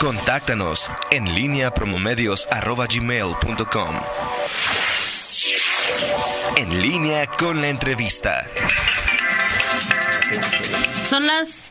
Contáctanos 0.00 0.90
en 1.10 1.34
línea 1.34 1.74
promomedios.com. 1.74 4.00
En 6.56 6.80
línea 6.80 7.26
con 7.26 7.60
la 7.60 7.68
entrevista. 7.68 8.46
Son 11.06 11.26
las 11.26 11.70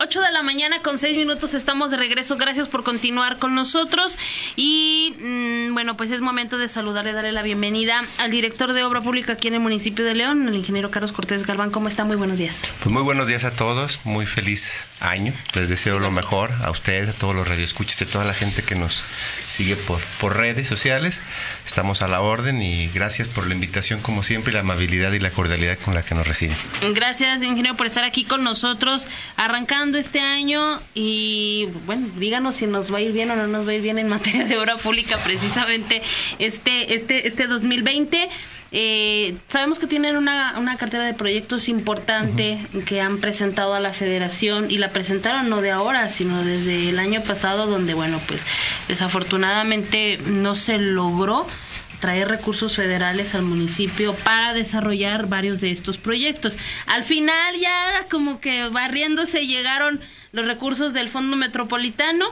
8 0.00 0.20
de 0.20 0.30
la 0.30 0.44
mañana 0.44 0.80
con 0.80 0.96
6 0.96 1.16
minutos 1.16 1.54
estamos 1.54 1.90
de 1.90 1.96
regreso. 1.96 2.36
Gracias 2.36 2.68
por 2.68 2.84
continuar 2.84 3.40
con 3.40 3.56
nosotros. 3.56 4.16
Y 4.54 5.12
mm, 5.18 5.74
bueno, 5.74 5.96
pues 5.96 6.12
es 6.12 6.20
momento 6.20 6.56
de 6.56 6.68
saludar 6.68 7.04
y 7.08 7.10
darle 7.10 7.32
la 7.32 7.42
bienvenida 7.42 8.02
al 8.18 8.30
director 8.30 8.74
de 8.74 8.84
Obra 8.84 9.00
Pública 9.00 9.32
aquí 9.32 9.48
en 9.48 9.54
el 9.54 9.60
municipio 9.60 10.04
de 10.04 10.14
León, 10.14 10.46
el 10.46 10.54
ingeniero 10.54 10.92
Carlos 10.92 11.10
Cortés 11.10 11.44
Galván. 11.44 11.72
¿Cómo 11.72 11.88
está? 11.88 12.04
Muy 12.04 12.14
buenos 12.14 12.38
días. 12.38 12.62
Pues 12.78 12.92
muy 12.92 13.02
buenos 13.02 13.26
días 13.26 13.42
a 13.42 13.50
todos. 13.50 13.98
Muy 14.04 14.24
feliz 14.24 14.86
año. 15.00 15.32
Les 15.54 15.68
deseo 15.68 15.98
lo 15.98 16.12
mejor 16.12 16.52
a 16.62 16.70
ustedes, 16.70 17.08
a 17.08 17.12
todos 17.12 17.34
los 17.34 17.48
radioescuchas, 17.48 18.00
a 18.02 18.06
toda 18.06 18.24
la 18.24 18.34
gente 18.34 18.62
que 18.62 18.76
nos 18.76 19.02
sigue 19.48 19.74
por, 19.74 20.00
por 20.20 20.36
redes 20.36 20.68
sociales. 20.68 21.22
Estamos 21.66 22.02
a 22.02 22.08
la 22.08 22.20
orden 22.20 22.62
y 22.62 22.86
gracias 22.86 23.26
por 23.26 23.48
la 23.48 23.54
invitación, 23.54 24.00
como 24.00 24.22
siempre, 24.22 24.52
y 24.52 24.54
la 24.54 24.60
amabilidad 24.60 25.10
y 25.12 25.18
la 25.18 25.30
cordialidad 25.30 25.76
con 25.84 25.94
la 25.94 26.04
que 26.04 26.14
nos 26.14 26.24
reciben. 26.24 26.56
Gracias, 26.94 27.42
ingeniero, 27.42 27.76
por 27.76 27.86
estar 27.86 28.04
aquí 28.04 28.24
con 28.24 28.44
nosotros, 28.44 29.08
arrancando 29.36 29.87
este 29.96 30.20
año 30.20 30.80
y 30.94 31.68
bueno, 31.86 32.06
díganos 32.16 32.56
si 32.56 32.66
nos 32.66 32.92
va 32.92 32.98
a 32.98 33.00
ir 33.00 33.12
bien 33.12 33.30
o 33.30 33.36
no 33.36 33.46
nos 33.46 33.66
va 33.66 33.70
a 33.70 33.74
ir 33.74 33.80
bien 33.80 33.98
en 33.98 34.08
materia 34.08 34.44
de 34.44 34.58
obra 34.58 34.76
pública 34.76 35.16
precisamente 35.24 36.02
este 36.38 36.94
este 36.94 37.26
este 37.26 37.46
2020. 37.46 38.28
Eh, 38.70 39.34
sabemos 39.48 39.78
que 39.78 39.86
tienen 39.86 40.16
una, 40.18 40.58
una 40.58 40.76
cartera 40.76 41.04
de 41.04 41.14
proyectos 41.14 41.70
importante 41.70 42.58
que 42.84 43.00
han 43.00 43.16
presentado 43.16 43.72
a 43.72 43.80
la 43.80 43.94
federación 43.94 44.70
y 44.70 44.76
la 44.76 44.90
presentaron 44.90 45.48
no 45.48 45.62
de 45.62 45.70
ahora, 45.70 46.10
sino 46.10 46.44
desde 46.44 46.90
el 46.90 46.98
año 46.98 47.22
pasado, 47.22 47.66
donde, 47.66 47.94
bueno, 47.94 48.20
pues 48.28 48.44
desafortunadamente 48.86 50.18
no 50.18 50.54
se 50.54 50.76
logró 50.76 51.46
traer 52.00 52.28
recursos 52.28 52.76
federales 52.76 53.34
al 53.34 53.42
municipio 53.42 54.14
para 54.14 54.54
desarrollar 54.54 55.26
varios 55.28 55.60
de 55.60 55.70
estos 55.70 55.98
proyectos. 55.98 56.58
Al 56.86 57.04
final 57.04 57.56
ya 57.58 58.06
como 58.10 58.40
que 58.40 58.68
barriéndose 58.68 59.46
llegaron 59.46 60.00
los 60.32 60.46
recursos 60.46 60.92
del 60.92 61.08
Fondo 61.08 61.36
Metropolitano 61.36 62.26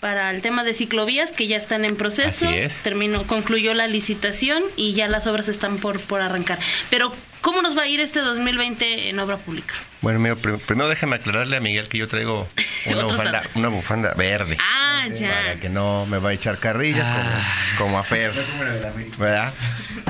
para 0.00 0.30
el 0.30 0.40
tema 0.40 0.64
de 0.64 0.74
ciclovías 0.74 1.32
que 1.32 1.46
ya 1.46 1.56
están 1.56 1.84
en 1.84 1.96
proceso. 1.96 2.48
Así 2.48 2.56
es. 2.56 2.82
Terminó, 2.82 3.26
concluyó 3.26 3.74
la 3.74 3.86
licitación 3.86 4.62
y 4.76 4.94
ya 4.94 5.08
las 5.08 5.26
obras 5.26 5.48
están 5.48 5.76
por, 5.76 6.00
por 6.00 6.22
arrancar. 6.22 6.58
Pero, 6.88 7.12
¿cómo 7.40 7.62
nos 7.62 7.76
va 7.76 7.82
a 7.82 7.86
ir 7.86 8.00
este 8.00 8.20
2020 8.20 9.08
en 9.08 9.18
obra 9.18 9.36
pública? 9.36 9.74
Bueno, 10.00 10.18
mira, 10.18 10.34
primero 10.36 10.88
déjame 10.88 11.16
aclararle 11.16 11.56
a 11.56 11.60
Miguel 11.60 11.88
que 11.88 11.98
yo 11.98 12.08
traigo 12.08 12.48
una, 12.86 13.04
bufanda, 13.04 13.42
una 13.54 13.68
bufanda 13.68 14.14
verde. 14.14 14.56
Ah, 14.60 15.06
ya. 15.08 15.28
Para 15.30 15.60
que 15.60 15.68
no 15.68 16.06
me 16.06 16.18
va 16.18 16.30
a 16.30 16.32
echar 16.32 16.58
carrilla 16.58 17.02
Ah. 17.04 17.54
como, 17.76 17.90
como 17.90 17.98
a 17.98 18.04
Fer. 18.04 18.32
¿Verdad? 19.18 19.52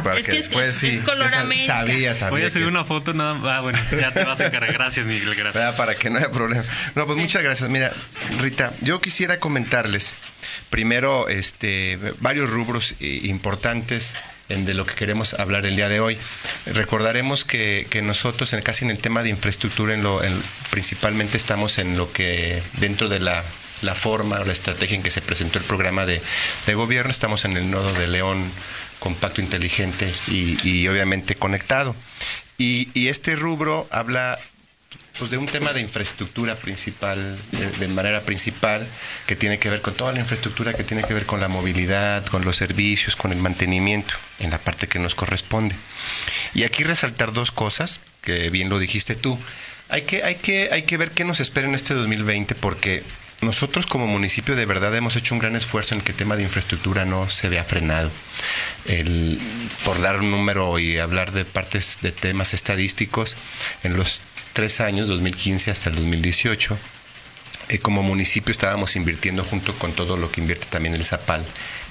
Para 0.05 0.19
Es 0.21 0.27
que 0.27 0.39
es- 0.39 0.49
después 0.49 0.69
es- 0.69 0.77
sí, 0.77 0.89
es 0.89 1.01
color 1.01 1.31
ya 1.31 1.39
sab- 1.39 1.41
América. 1.43 1.67
Sabía, 1.81 2.15
sabía. 2.15 2.31
Voy 2.31 2.43
a 2.43 2.51
subir 2.51 2.65
que- 2.65 2.69
una 2.69 2.85
foto 2.85 3.13
nada 3.13 3.35
más. 3.35 3.53
Ah, 3.53 3.61
bueno, 3.61 3.79
ya 4.01 4.13
te 4.13 4.25
vas 4.25 4.41
a 4.41 4.47
encargar. 4.47 4.73
Gracias, 4.73 5.05
Miguel, 5.07 5.35
gracias. 5.35 5.55
¿verdad? 5.55 5.77
Para 5.77 5.95
que 5.97 6.09
no 6.11 6.19
haya 6.19 6.31
problema. 6.31 6.63
No, 6.95 7.07
pues 7.07 7.19
muchas 7.19 7.43
gracias. 7.43 7.69
Mira, 7.71 7.93
Rita, 8.41 8.73
yo 8.83 9.01
quisiera 9.01 9.39
comentarles 9.41 10.15
primero 10.71 11.29
este, 11.29 11.99
varios 12.21 12.49
rubros 12.51 12.95
eh, 13.01 13.21
importantes 13.25 14.17
de 14.57 14.75
lo 14.75 14.85
que 14.87 14.95
queremos 14.95 15.35
hablar 15.35 15.65
el 15.67 15.77
día 15.77 15.89
de 15.89 16.01
hoy. 16.01 16.19
Recordaremos 16.67 17.45
que, 17.45 17.87
que 17.89 18.03
nosotros, 18.03 18.53
en, 18.53 18.63
casi 18.63 18.85
en 18.85 18.91
el 18.91 18.99
tema 18.99 19.23
de 19.23 19.31
infraestructura, 19.31 19.95
en 19.95 20.03
lo, 20.03 20.23
en- 20.23 20.43
principalmente 20.71 21.37
estamos 21.37 21.79
en 21.79 21.97
lo 21.97 22.13
que 22.13 22.63
dentro 22.75 23.09
de 23.09 23.21
la, 23.21 23.45
la 23.83 23.95
forma 23.95 24.41
o 24.41 24.45
la 24.45 24.53
estrategia 24.53 24.97
en 24.97 25.03
que 25.03 25.11
se 25.11 25.23
presentó 25.23 25.59
el 25.59 25.65
programa 25.65 26.05
de, 26.07 26.21
de 26.67 26.75
gobierno, 26.75 27.11
estamos 27.11 27.45
en 27.45 27.57
el 27.57 27.71
nodo 27.71 27.93
de 27.95 28.07
León 28.09 28.51
compacto, 28.99 29.41
inteligente 29.41 30.13
y, 30.29 30.57
y 30.69 30.87
obviamente 30.89 31.35
conectado. 31.37 31.95
Y 32.59 33.09
este 33.09 33.37
rubro 33.37 33.89
habla 33.91 34.39
pues 35.21 35.31
de 35.31 35.37
un 35.37 35.47
tema 35.47 35.75
de 35.75 35.83
infraestructura 35.83 36.57
principal, 36.57 37.39
de, 37.53 37.71
de 37.73 37.89
manera 37.89 38.23
principal, 38.23 38.87
que 39.27 39.37
tiene 39.37 39.59
que 39.59 39.69
ver 39.69 39.83
con 39.83 39.93
toda 39.93 40.13
la 40.13 40.19
infraestructura 40.19 40.73
que 40.73 40.83
tiene 40.83 41.05
que 41.05 41.13
ver 41.13 41.27
con 41.27 41.41
la 41.41 41.49
movilidad, 41.49 42.25
con 42.27 42.43
los 42.43 42.57
servicios, 42.57 43.17
con 43.17 43.31
el 43.31 43.39
mantenimiento, 43.39 44.15
en 44.39 44.51
la 44.51 44.57
parte 44.57 44.89
que 44.89 44.99
nos 44.99 45.15
corresponde. 45.15 45.77
Y 46.55 46.65
aquí 46.65 46.85
resaltar 46.85 47.35
dos 47.35 47.53
cosas, 47.53 48.01
que 48.23 48.49
bien 48.49 48.71
lo 48.71 48.79
dijiste 48.79 49.15
tú. 49.15 49.39
Hay 49.91 50.03
que, 50.03 50.25
hay 50.25 50.37
que, 50.37 50.71
hay 50.73 50.85
que 50.85 50.97
ver 50.97 51.11
qué 51.11 51.25
nos 51.25 51.41
espera 51.41 51.69
en 51.69 51.75
este 51.75 51.93
2020, 51.93 52.55
porque 52.55 53.03
nosotros 53.43 53.87
como 53.87 54.07
municipio 54.07 54.57
de 54.57 54.67
verdad 54.67 54.95
hemos 54.97 55.17
hecho 55.17 55.35
un 55.35 55.41
gran 55.41 55.57
esfuerzo 55.57 55.95
en 55.95 56.01
que 56.01 56.13
el 56.13 56.17
tema 56.17 56.37
de 56.37 56.45
infraestructura 56.45 57.05
no 57.05 57.29
se 57.29 57.51
vea 57.51 57.65
frenado. 57.65 58.11
El, 58.87 59.39
por 59.85 60.01
dar 60.01 60.21
un 60.21 60.31
número 60.31 60.79
y 60.79 60.99
hablar 60.99 61.33
de 61.33 61.45
partes 61.45 61.99
de 62.01 62.13
temas 62.13 62.55
estadísticos, 62.55 63.37
en 63.83 63.97
los 63.97 64.23
tres 64.53 64.81
años, 64.81 65.09
2015 65.09 65.71
hasta 65.71 65.91
el 65.91 65.97
2018, 65.97 66.79
eh, 67.69 67.79
como 67.79 68.03
municipio 68.03 68.51
estábamos 68.51 68.97
invirtiendo 68.97 69.45
junto 69.45 69.75
con 69.79 69.93
todo 69.93 70.17
lo 70.17 70.31
que 70.31 70.41
invierte 70.41 70.67
también 70.67 70.95
el 70.95 71.05
Zapal 71.05 71.45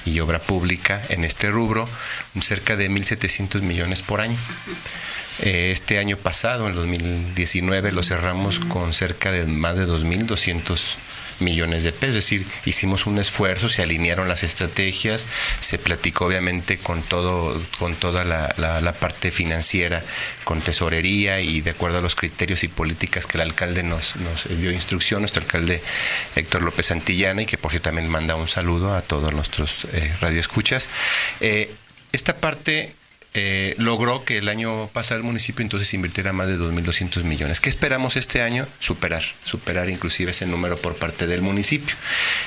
y 0.05 0.19
obra 0.19 0.39
pública 0.39 1.01
en 1.09 1.23
este 1.23 1.49
rubro, 1.49 1.87
cerca 2.41 2.75
de 2.75 2.89
1.700 2.89 3.61
millones 3.61 4.01
por 4.01 4.21
año. 4.21 4.37
Eh, 5.41 5.71
este 5.71 5.99
año 5.99 6.17
pasado, 6.17 6.67
en 6.67 6.73
2019, 6.73 7.93
lo 7.93 8.03
cerramos 8.03 8.59
con 8.59 8.93
cerca 8.93 9.31
de 9.31 9.45
más 9.45 9.77
de 9.77 9.87
2.200 9.87 10.95
millones 11.41 11.83
de 11.83 11.91
pesos, 11.91 12.09
es 12.17 12.23
decir, 12.29 12.45
hicimos 12.65 13.05
un 13.05 13.17
esfuerzo, 13.19 13.69
se 13.69 13.81
alinearon 13.83 14.27
las 14.27 14.43
estrategias, 14.43 15.27
se 15.59 15.79
platicó 15.79 16.25
obviamente 16.25 16.77
con 16.77 17.01
todo, 17.03 17.61
con 17.77 17.95
toda 17.95 18.23
la, 18.25 18.53
la- 18.57 18.93
parte 18.93 19.31
financiera, 19.31 20.03
con 20.43 20.61
tesorería 20.61 21.41
y 21.41 21.61
de 21.61 21.71
acuerdo 21.71 21.99
a 21.99 22.01
los 22.01 22.15
criterios 22.15 22.63
y 22.63 22.67
políticas 22.67 23.27
que 23.27 23.37
el 23.37 23.41
alcalde 23.41 23.83
nos, 23.83 24.15
nos 24.17 24.47
dio 24.59 24.71
instrucción, 24.71 25.21
nuestro 25.21 25.41
alcalde 25.43 25.81
Héctor 26.35 26.63
López 26.63 26.87
Santillana, 26.87 27.43
y 27.43 27.45
que 27.45 27.57
por 27.57 27.71
cierto 27.71 27.89
también 27.89 28.09
manda 28.09 28.35
un 28.35 28.47
saludo 28.47 28.95
a 28.95 29.01
todos 29.01 29.31
nuestros 29.33 29.85
eh, 29.93 30.13
radioescuchas. 30.19 30.89
Eh, 31.39 31.71
esta 32.11 32.35
parte 32.37 32.93
eh, 33.35 33.75
logró 33.77 34.25
que 34.25 34.39
el 34.39 34.49
año 34.49 34.87
pasado 34.87 35.19
el 35.19 35.23
municipio 35.23 35.61
entonces 35.61 35.93
invirtiera 35.93 36.33
más 36.33 36.47
de 36.47 36.57
2.200 36.57 37.23
millones. 37.23 37.61
¿Qué 37.61 37.69
esperamos 37.69 38.15
este 38.15 38.41
año? 38.41 38.67
Superar, 38.79 39.23
superar 39.43 39.89
inclusive 39.89 40.31
ese 40.31 40.47
número 40.47 40.77
por 40.77 40.95
parte 40.95 41.27
del 41.27 41.41
municipio. 41.41 41.95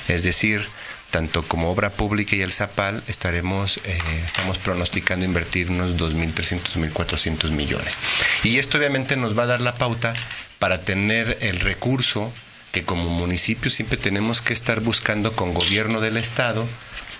Es 0.08 0.24
decir, 0.24 0.66
tanto 1.12 1.42
como 1.44 1.70
obra 1.70 1.90
pública 1.90 2.34
y 2.34 2.40
el 2.40 2.52
Zapal 2.52 3.02
estaremos, 3.06 3.76
eh, 3.84 3.98
estamos 4.24 4.58
pronosticando 4.58 5.24
invertir 5.24 5.70
unos 5.70 5.96
2.300, 5.96 6.92
2.400 6.92 7.50
millones. 7.50 7.96
Y 8.42 8.58
esto 8.58 8.78
obviamente 8.78 9.16
nos 9.16 9.38
va 9.38 9.44
a 9.44 9.46
dar 9.46 9.60
la 9.60 9.74
pauta 9.74 10.14
para 10.58 10.80
tener 10.80 11.38
el 11.42 11.60
recurso 11.60 12.32
que 12.72 12.82
como 12.82 13.10
municipio 13.10 13.70
siempre 13.70 13.98
tenemos 13.98 14.40
que 14.40 14.54
estar 14.54 14.80
buscando 14.80 15.32
con 15.32 15.52
gobierno 15.52 16.00
del 16.00 16.16
Estado 16.16 16.66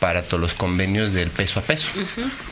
para 0.03 0.25
todos 0.25 0.41
los 0.41 0.55
convenios 0.55 1.13
del 1.13 1.31
peso 1.31 1.61
a 1.61 1.63
peso, 1.63 1.89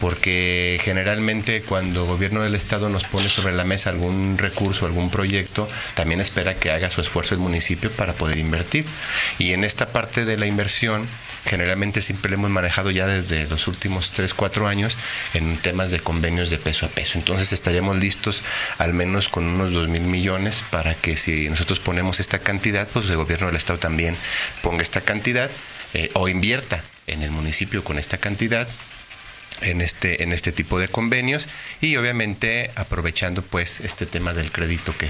porque 0.01 0.81
generalmente 0.85 1.63
cuando 1.63 2.03
el 2.03 2.07
gobierno 2.07 2.43
del 2.43 2.55
estado 2.55 2.89
nos 2.91 3.03
pone 3.03 3.29
sobre 3.29 3.53
la 3.53 3.65
mesa 3.65 3.91
algún 3.91 4.39
recurso, 4.39 4.87
algún 4.87 5.11
proyecto, 5.11 5.67
también 5.97 6.21
espera 6.21 6.55
que 6.55 6.71
haga 6.71 6.91
su 6.91 7.01
esfuerzo 7.01 7.35
el 7.35 7.41
municipio 7.41 7.91
para 7.91 8.13
poder 8.13 8.39
invertir. 8.39 8.85
Y 9.41 9.53
en 9.53 9.65
esta 9.65 9.89
parte 9.89 10.25
de 10.25 10.37
la 10.37 10.47
inversión, 10.47 11.09
generalmente 11.45 12.03
siempre 12.03 12.31
lo 12.31 12.37
hemos 12.37 12.51
manejado 12.51 12.93
ya 12.93 13.09
desde 13.09 13.49
los 13.49 13.67
últimos 13.67 14.13
3, 14.13 14.33
4 14.33 14.69
años 14.69 14.97
en 15.35 15.57
temas 15.57 15.91
de 15.91 15.99
convenios 15.99 16.51
de 16.51 16.59
peso 16.59 16.87
a 16.87 16.89
peso. 16.89 17.19
Entonces 17.19 17.53
estaríamos 17.53 17.99
listos 17.99 18.45
al 18.79 18.95
menos 18.95 19.29
con 19.29 19.45
unos 19.45 19.73
2 19.73 19.89
mil 19.89 20.03
millones 20.03 20.63
para 20.71 20.95
que 20.95 21.17
si 21.17 21.51
nosotros 21.51 21.81
ponemos 21.81 22.21
esta 22.21 22.39
cantidad, 22.39 22.87
pues 22.87 23.11
el 23.11 23.17
gobierno 23.17 23.49
del 23.49 23.57
estado 23.57 23.81
también 23.81 24.17
ponga 24.63 24.83
esta 24.83 25.01
cantidad 25.01 25.51
eh, 25.95 26.13
o 26.15 26.29
invierta 26.29 26.85
en 27.13 27.23
el 27.23 27.31
municipio 27.31 27.85
con 27.85 27.99
esta 27.99 28.19
cantidad 28.19 28.69
en 29.63 29.81
este 29.81 30.23
en 30.23 30.33
este 30.33 30.53
tipo 30.53 30.79
de 30.79 30.89
convenios 30.89 31.49
y 31.81 31.97
obviamente 31.97 32.71
aprovechando 32.77 33.43
pues 33.43 33.81
este 33.81 34.07
tema 34.07 34.33
del 34.33 34.51
crédito 34.51 34.97
que, 34.97 35.09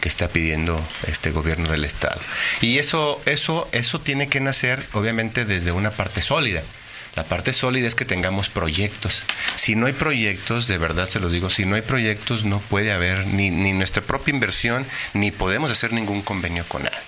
que 0.00 0.08
está 0.08 0.28
pidiendo 0.28 0.82
este 1.06 1.30
gobierno 1.30 1.70
del 1.70 1.84
estado. 1.84 2.20
Y 2.60 2.78
eso 2.78 3.20
eso 3.26 3.68
eso 3.72 4.00
tiene 4.00 4.28
que 4.28 4.40
nacer 4.40 4.84
obviamente 4.92 5.44
desde 5.44 5.72
una 5.72 5.90
parte 5.90 6.22
sólida 6.22 6.62
la 7.16 7.24
parte 7.24 7.52
sólida 7.52 7.88
es 7.88 7.94
que 7.94 8.04
tengamos 8.04 8.48
proyectos. 8.48 9.24
Si 9.56 9.74
no 9.74 9.86
hay 9.86 9.92
proyectos, 9.92 10.68
de 10.68 10.78
verdad 10.78 11.06
se 11.06 11.20
los 11.20 11.32
digo, 11.32 11.50
si 11.50 11.66
no 11.66 11.74
hay 11.74 11.82
proyectos 11.82 12.44
no 12.44 12.60
puede 12.60 12.92
haber 12.92 13.26
ni, 13.26 13.50
ni 13.50 13.72
nuestra 13.72 14.02
propia 14.02 14.32
inversión, 14.32 14.86
ni 15.14 15.30
podemos 15.30 15.70
hacer 15.70 15.92
ningún 15.92 16.22
convenio 16.22 16.64
con 16.68 16.84
nadie. 16.84 16.98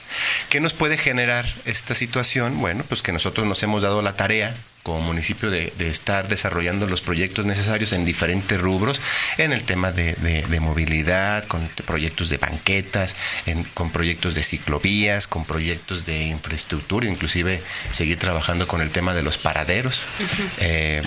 ¿Qué 0.51 0.61
nos 0.61 0.75
puede 0.75 0.99
generar 0.99 1.47
esta 1.65 1.95
situación? 1.95 2.59
Bueno, 2.59 2.85
pues 2.89 3.03
que 3.03 3.13
nosotros 3.13 3.47
nos 3.47 3.63
hemos 3.63 3.83
dado 3.83 4.03
la 4.03 4.17
tarea 4.17 4.55
como 4.83 5.01
municipio 5.01 5.51
de, 5.51 5.73
estar 5.79 6.29
desarrollando 6.29 6.87
los 6.87 7.03
proyectos 7.03 7.47
necesarios 7.47 7.93
en 7.93 8.05
diferentes 8.05 8.61
rubros, 8.61 9.01
en 9.39 9.53
el 9.53 9.63
tema 9.65 9.93
de, 9.93 10.59
movilidad, 10.61 11.45
con 11.45 11.69
proyectos 11.87 12.29
de 12.29 12.39
banquetas, 12.39 13.17
con 13.75 13.91
proyectos 13.91 14.35
de 14.35 14.43
ciclovías, 14.43 15.27
con 15.27 15.45
proyectos 15.45 16.05
de 16.07 16.25
infraestructura, 16.25 17.09
inclusive 17.09 17.63
seguir 17.91 18.19
trabajando 18.19 18.67
con 18.67 18.81
el 18.81 18.91
tema 18.91 19.15
de 19.15 19.23
los 19.23 19.39
paraderos. 19.39 20.03
Eh, 20.59 21.03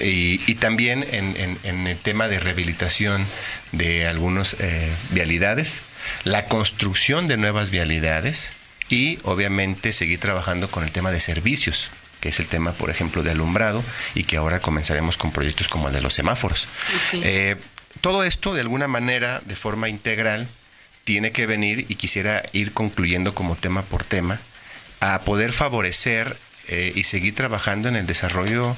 y, 0.00 0.54
también 0.54 1.04
en, 1.10 1.86
el 1.86 1.98
tema 1.98 2.28
de 2.28 2.40
rehabilitación 2.40 3.26
de 3.72 4.06
algunas 4.06 4.56
eh, 4.58 4.90
vialidades, 5.10 5.82
la 6.24 6.46
construcción 6.46 7.26
de 7.26 7.36
nuevas 7.36 7.70
vialidades 7.70 8.52
y 8.88 9.18
obviamente 9.24 9.92
seguir 9.92 10.18
trabajando 10.18 10.70
con 10.70 10.84
el 10.84 10.92
tema 10.92 11.10
de 11.10 11.20
servicios 11.20 11.90
que 12.22 12.28
es 12.28 12.38
el 12.38 12.46
tema, 12.46 12.72
por 12.72 12.88
ejemplo, 12.88 13.24
de 13.24 13.32
alumbrado, 13.32 13.82
y 14.14 14.22
que 14.22 14.36
ahora 14.36 14.60
comenzaremos 14.60 15.16
con 15.16 15.32
proyectos 15.32 15.66
como 15.66 15.88
el 15.88 15.94
de 15.94 16.00
los 16.00 16.14
semáforos. 16.14 16.68
Eh, 17.14 17.56
todo 18.00 18.22
esto, 18.22 18.54
de 18.54 18.60
alguna 18.60 18.86
manera, 18.86 19.42
de 19.44 19.56
forma 19.56 19.88
integral, 19.88 20.46
tiene 21.02 21.32
que 21.32 21.46
venir, 21.46 21.84
y 21.88 21.96
quisiera 21.96 22.44
ir 22.52 22.72
concluyendo 22.72 23.34
como 23.34 23.56
tema 23.56 23.82
por 23.82 24.04
tema, 24.04 24.38
a 25.00 25.22
poder 25.22 25.52
favorecer 25.52 26.36
eh, 26.68 26.92
y 26.94 27.02
seguir 27.02 27.34
trabajando 27.34 27.88
en 27.88 27.96
el 27.96 28.06
desarrollo 28.06 28.76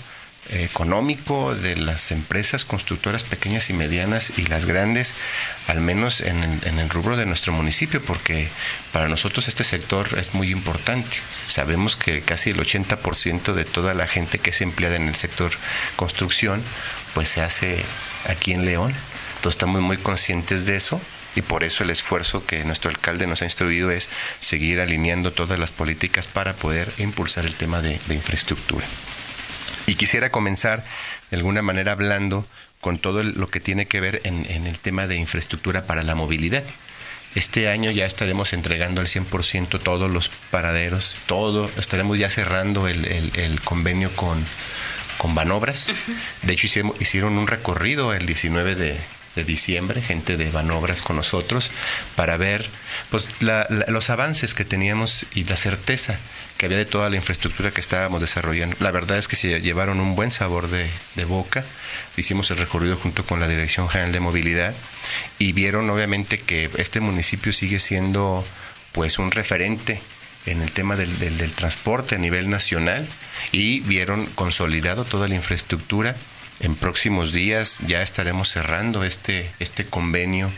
económico 0.50 1.54
de 1.54 1.76
las 1.76 2.10
empresas 2.12 2.64
constructoras 2.64 3.24
pequeñas 3.24 3.70
y 3.70 3.72
medianas 3.72 4.32
y 4.36 4.42
las 4.46 4.66
grandes, 4.66 5.14
al 5.66 5.80
menos 5.80 6.20
en 6.20 6.42
el, 6.42 6.90
rubro 6.90 7.16
de 7.16 7.26
nuestro 7.26 7.52
municipio, 7.52 8.02
porque 8.02 8.48
para 8.92 9.08
nosotros 9.08 9.48
este 9.48 9.64
sector 9.64 10.18
es 10.18 10.34
muy 10.34 10.50
importante. 10.50 11.16
Sabemos 11.48 11.96
que 11.96 12.20
casi 12.20 12.50
el 12.50 12.58
80% 12.58 13.54
de 13.54 13.64
toda 13.64 13.94
la 13.94 14.06
gente 14.06 14.38
que 14.38 14.50
es 14.50 14.60
empleada 14.60 14.96
en 14.96 15.08
el 15.08 15.16
sector 15.16 15.52
construcción, 15.96 16.62
pues 17.14 17.28
se 17.28 17.40
hace 17.40 17.84
aquí 18.28 18.52
en 18.52 18.64
León. 18.64 18.94
Entonces 19.36 19.56
estamos 19.56 19.82
muy 19.82 19.96
conscientes 19.96 20.66
de 20.66 20.76
eso 20.76 21.00
y 21.34 21.42
por 21.42 21.64
eso 21.64 21.82
el 21.84 21.90
esfuerzo 21.90 22.46
que 22.46 22.64
nuestro 22.64 22.90
alcalde 22.90 23.26
nos 23.26 23.42
ha 23.42 23.46
instruido 23.46 23.90
es 23.90 24.08
seguir 24.40 24.80
alineando 24.80 25.32
todas 25.32 25.58
las 25.58 25.72
políticas 25.72 26.26
para 26.26 26.54
poder 26.54 26.92
impulsar 26.98 27.44
el 27.44 27.54
tema 27.54 27.80
de 27.80 27.98
infraestructura. 28.10 28.86
Y 29.86 29.96
quisiera 29.96 30.30
comenzar 30.30 30.84
de 31.30 31.36
alguna 31.36 31.62
manera 31.62 31.92
hablando 31.92 32.46
con 32.80 32.98
todo 32.98 33.22
lo 33.22 33.48
que 33.48 33.60
tiene 33.60 33.86
que 33.86 34.00
ver 34.00 34.20
en, 34.24 34.44
el 34.46 34.78
tema 34.78 35.06
de 35.06 35.16
infraestructura 35.16 35.86
para 35.86 36.02
la 36.02 36.14
movilidad. 36.14 36.62
Este 37.34 37.68
año 37.68 37.90
ya 37.90 38.06
estaremos 38.06 38.52
entregando 38.52 39.00
al 39.00 39.08
100% 39.08 39.80
todos 39.80 40.10
los 40.10 40.28
paraderos, 40.28 41.16
todo, 41.26 41.68
estaremos 41.78 42.18
ya 42.18 42.30
cerrando 42.30 42.86
el, 42.86 43.60
convenio 43.64 44.14
con, 44.14 44.44
con 45.18 45.34
Banobras. 45.34 45.92
De 46.42 46.52
hecho, 46.52 46.66
hicieron 47.00 47.38
un 47.38 47.46
recorrido 47.46 48.12
el 48.12 48.26
19 48.26 48.74
de, 48.76 48.96
de 49.34 49.44
diciembre, 49.44 50.00
gente 50.00 50.36
de 50.36 50.50
Banobras 50.50 51.02
con 51.02 51.16
nosotros, 51.16 51.70
para 52.16 52.36
ver 52.36 52.68
pues, 53.10 53.28
los 53.40 54.10
avances 54.10 54.54
que 54.54 54.64
teníamos 54.64 55.26
y 55.34 55.44
la 55.44 55.56
certeza 55.56 56.16
que 56.56 56.66
había 56.66 56.78
de 56.78 56.84
toda 56.84 57.10
la 57.10 57.16
infraestructura 57.16 57.72
que 57.72 57.80
estábamos 57.80 58.20
desarrollando. 58.20 58.76
La 58.80 58.92
verdad 58.92 59.18
es 59.18 59.28
que 59.28 59.36
se 59.36 59.60
llevaron 59.60 60.00
un 60.00 60.14
buen 60.14 60.30
sabor 60.30 60.68
de, 60.68 60.88
boca. 61.24 61.64
Hicimos 62.16 62.50
el 62.50 62.58
recorrido 62.58 62.96
junto 62.96 63.24
con 63.24 63.40
la 63.40 63.48
Dirección 63.48 63.88
General 63.88 64.12
de 64.12 64.20
Movilidad 64.20 64.74
y 65.38 65.52
vieron 65.52 65.88
obviamente 65.90 66.38
que 66.38 66.70
este 66.76 67.00
municipio 67.00 67.52
sigue 67.52 67.80
siendo 67.80 68.44
pues 68.92 69.18
un 69.18 69.30
referente 69.30 70.00
en 70.46 70.60
el 70.60 70.70
tema 70.70 70.96
del, 70.96 71.18
del 71.18 71.52
transporte 71.52 72.14
a 72.14 72.18
nivel 72.18 72.50
nacional 72.50 73.06
y 73.50 73.80
vieron 73.80 74.26
consolidado 74.26 75.04
toda 75.04 75.26
la 75.26 75.34
infraestructura 75.34 76.14
en 76.60 76.74
próximos 76.76 77.32
días 77.32 77.80
ya 77.86 78.02
estaremos 78.02 78.48
cerrando 78.48 79.04
este, 79.04 79.50
este 79.58 79.84
convenio 79.84 80.50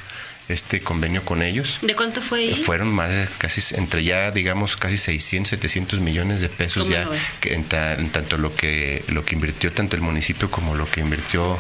este 0.48 0.80
convenio 0.80 1.24
con 1.24 1.42
ellos. 1.42 1.78
¿De 1.82 1.94
cuánto 1.94 2.20
fue 2.20 2.40
ahí? 2.40 2.54
Fueron 2.54 2.88
más 2.88 3.10
de 3.10 3.26
casi, 3.38 3.74
entre 3.74 4.04
ya 4.04 4.30
digamos 4.30 4.76
casi 4.76 4.96
600, 4.96 5.50
700 5.50 6.00
millones 6.00 6.40
de 6.40 6.48
pesos 6.48 6.88
ya, 6.88 7.08
que 7.40 7.54
en, 7.54 7.64
tanto 7.64 8.38
lo 8.38 8.54
que, 8.54 9.04
lo 9.08 9.24
que 9.24 9.34
invirtió 9.34 9.72
tanto 9.72 9.96
el 9.96 10.02
municipio 10.02 10.50
como 10.50 10.74
lo 10.74 10.88
que 10.88 11.00
invirtió 11.00 11.58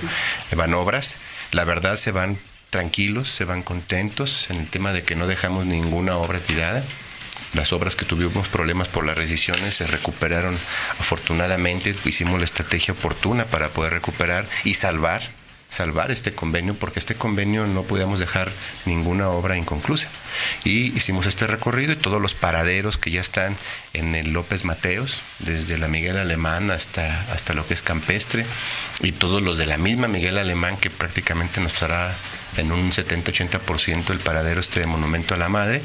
Banobras. 0.54 1.16
La 1.52 1.64
verdad 1.64 1.96
se 1.96 2.12
van 2.12 2.38
tranquilos, 2.70 3.28
se 3.28 3.44
van 3.44 3.62
contentos 3.62 4.50
en 4.50 4.58
el 4.58 4.68
tema 4.68 4.92
de 4.92 5.02
que 5.02 5.16
no 5.16 5.26
dejamos 5.26 5.66
ninguna 5.66 6.16
obra 6.16 6.38
tirada. 6.38 6.84
Las 7.54 7.72
obras 7.72 7.96
que 7.96 8.04
tuvimos 8.04 8.48
problemas 8.48 8.88
por 8.88 9.04
las 9.04 9.16
rescisiones 9.16 9.74
se 9.74 9.86
recuperaron 9.86 10.56
afortunadamente, 10.98 11.94
hicimos 12.04 12.38
la 12.38 12.44
estrategia 12.44 12.94
oportuna 12.94 13.44
para 13.44 13.70
poder 13.70 13.92
recuperar 13.92 14.46
y 14.64 14.74
salvar 14.74 15.22
salvar 15.68 16.10
este 16.10 16.32
convenio 16.32 16.74
porque 16.74 16.98
este 16.98 17.14
convenio 17.14 17.66
no 17.66 17.82
podíamos 17.82 18.20
dejar 18.20 18.50
ninguna 18.84 19.28
obra 19.28 19.56
inconclusa. 19.56 20.08
Y 20.64 20.96
hicimos 20.96 21.26
este 21.26 21.46
recorrido 21.46 21.92
y 21.92 21.96
todos 21.96 22.20
los 22.20 22.34
paraderos 22.34 22.98
que 22.98 23.10
ya 23.10 23.20
están 23.20 23.56
en 23.92 24.14
el 24.14 24.32
López 24.32 24.64
Mateos, 24.64 25.20
desde 25.38 25.78
la 25.78 25.88
Miguel 25.88 26.16
Alemán 26.16 26.70
hasta, 26.70 27.20
hasta 27.32 27.54
lo 27.54 27.66
que 27.66 27.74
es 27.74 27.82
Campestre, 27.82 28.46
y 29.02 29.12
todos 29.12 29.42
los 29.42 29.58
de 29.58 29.66
la 29.66 29.78
misma 29.78 30.08
Miguel 30.08 30.38
Alemán 30.38 30.76
que 30.76 30.90
prácticamente 30.90 31.60
nos 31.60 31.82
hará 31.82 32.14
en 32.56 32.72
un 32.72 32.90
70-80% 32.90 34.10
el 34.10 34.18
paradero 34.20 34.60
este 34.60 34.86
Monumento 34.86 35.34
a 35.34 35.36
la 35.36 35.48
Madre. 35.48 35.82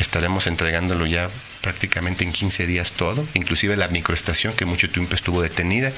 Estaremos 0.00 0.46
entregándolo 0.46 1.06
ya 1.06 1.28
prácticamente 1.60 2.24
en 2.24 2.32
15 2.32 2.66
días 2.66 2.92
todo, 2.92 3.26
inclusive 3.34 3.76
la 3.76 3.88
microestación 3.88 4.54
que 4.54 4.66
mucho 4.66 4.90
tiempo 4.90 5.14
estuvo 5.14 5.40
detenida. 5.40 5.92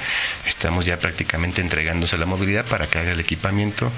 Estamos 0.46 0.86
ya 0.86 0.98
prácticamente 0.98 1.60
entregándose 1.60 2.16
la 2.18 2.26
movilidad 2.26 2.64
para 2.64 2.86
que 2.86 2.98
haga 2.98 3.12
el 3.12 3.20
equipamiento 3.20 3.90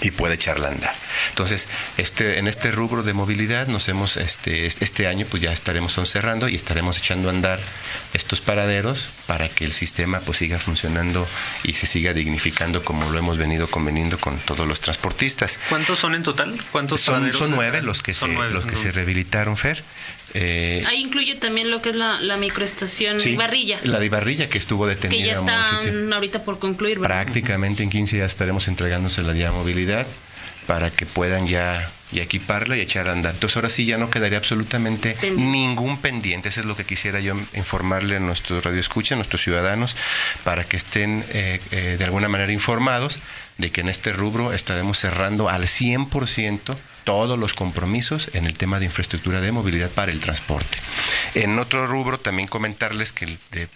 y 0.00 0.10
puede 0.10 0.34
echarla 0.34 0.68
a 0.68 0.70
andar. 0.72 0.94
Entonces, 1.30 1.68
este, 1.96 2.38
en 2.38 2.48
este 2.48 2.70
rubro 2.70 3.02
de 3.02 3.12
movilidad 3.12 3.66
nos 3.66 3.88
hemos, 3.88 4.16
este, 4.16 4.66
este 4.66 5.06
año 5.06 5.26
pues 5.28 5.42
ya 5.42 5.52
estaremos 5.52 5.98
cerrando 6.04 6.48
y 6.48 6.54
estaremos 6.54 6.98
echando 6.98 7.28
a 7.28 7.32
andar 7.32 7.60
estos 8.14 8.40
paraderos 8.40 9.08
para 9.26 9.48
que 9.48 9.64
el 9.64 9.72
sistema 9.72 10.20
pues 10.20 10.38
siga 10.38 10.58
funcionando 10.58 11.26
y 11.62 11.74
se 11.74 11.86
siga 11.86 12.14
dignificando 12.14 12.84
como 12.84 13.10
lo 13.10 13.18
hemos 13.18 13.38
venido 13.38 13.66
conveniendo 13.68 14.18
con 14.18 14.38
todos 14.38 14.66
los 14.66 14.80
transportistas. 14.80 15.58
¿Cuántos 15.68 15.98
son 15.98 16.14
en 16.14 16.22
total? 16.22 16.58
¿Cuántos 16.72 17.00
son, 17.00 17.32
son 17.32 17.50
nueve 17.50 17.82
los 17.82 18.02
que, 18.02 18.14
se, 18.14 18.26
los 18.28 18.66
que 18.66 18.76
se 18.76 18.92
rehabilitaron, 18.92 19.56
Fer. 19.56 19.82
Eh, 20.34 20.84
Ahí 20.86 21.00
incluye 21.00 21.34
también 21.36 21.70
lo 21.70 21.82
que 21.82 21.90
es 21.90 21.96
la, 21.96 22.20
la 22.20 22.36
microestación 22.36 23.18
de 23.18 23.30
Ibarrilla. 23.30 23.80
La 23.82 23.98
de 23.98 24.06
Ibarrilla 24.06 24.48
que 24.48 24.58
estuvo 24.58 24.86
detenida. 24.86 25.20
Que 25.20 25.26
ya 25.26 25.34
está 25.34 25.80
ahorita 26.14 26.44
por 26.44 26.58
concluir. 26.58 27.00
Prácticamente 27.00 27.82
en 27.82 27.90
15 27.90 28.16
días 28.16 28.30
estaremos 28.32 28.68
entregándose 28.68 29.22
la 29.22 29.34
ya 29.34 29.52
movilidad 29.52 30.06
para 30.66 30.90
que 30.90 31.04
puedan 31.04 31.48
ya, 31.48 31.90
equiparla 32.12 32.76
y 32.76 32.80
echar 32.80 33.08
a 33.08 33.12
andar. 33.12 33.34
Entonces 33.34 33.56
ahora 33.56 33.70
sí 33.70 33.86
ya 33.86 33.98
no 33.98 34.08
quedaría 34.08 34.38
absolutamente 34.38 35.16
ningún 35.36 35.98
pendiente. 36.00 36.48
Eso 36.48 36.60
es 36.60 36.66
lo 36.66 36.76
que 36.76 36.84
quisiera 36.84 37.18
yo 37.18 37.34
informarle 37.54 38.16
a 38.16 38.20
nuestros 38.20 38.62
radioescuchas, 38.62 39.12
a 39.12 39.16
nuestros 39.16 39.42
ciudadanos, 39.42 39.96
para 40.44 40.64
que 40.64 40.76
estén 40.76 41.24
eh, 41.30 41.60
eh, 41.72 41.96
de 41.98 42.04
alguna 42.04 42.28
manera 42.28 42.52
informados 42.52 43.18
de 43.58 43.70
que 43.70 43.80
en 43.80 43.88
este 43.88 44.12
rubro 44.12 44.52
estaremos 44.52 44.98
cerrando 44.98 45.48
al 45.48 45.64
100% 45.64 46.76
todos 47.04 47.38
los 47.38 47.54
compromisos 47.54 48.30
en 48.34 48.46
el 48.46 48.56
tema 48.56 48.78
de 48.78 48.86
infraestructura 48.86 49.40
de 49.40 49.52
movilidad 49.52 49.90
para 49.90 50.12
el 50.12 50.20
transporte. 50.20 50.78
En 51.34 51.58
otro 51.58 51.86
rubro 51.86 52.18
también 52.18 52.48
comentarles 52.48 53.12
que 53.12 53.26
eh, 53.52 53.68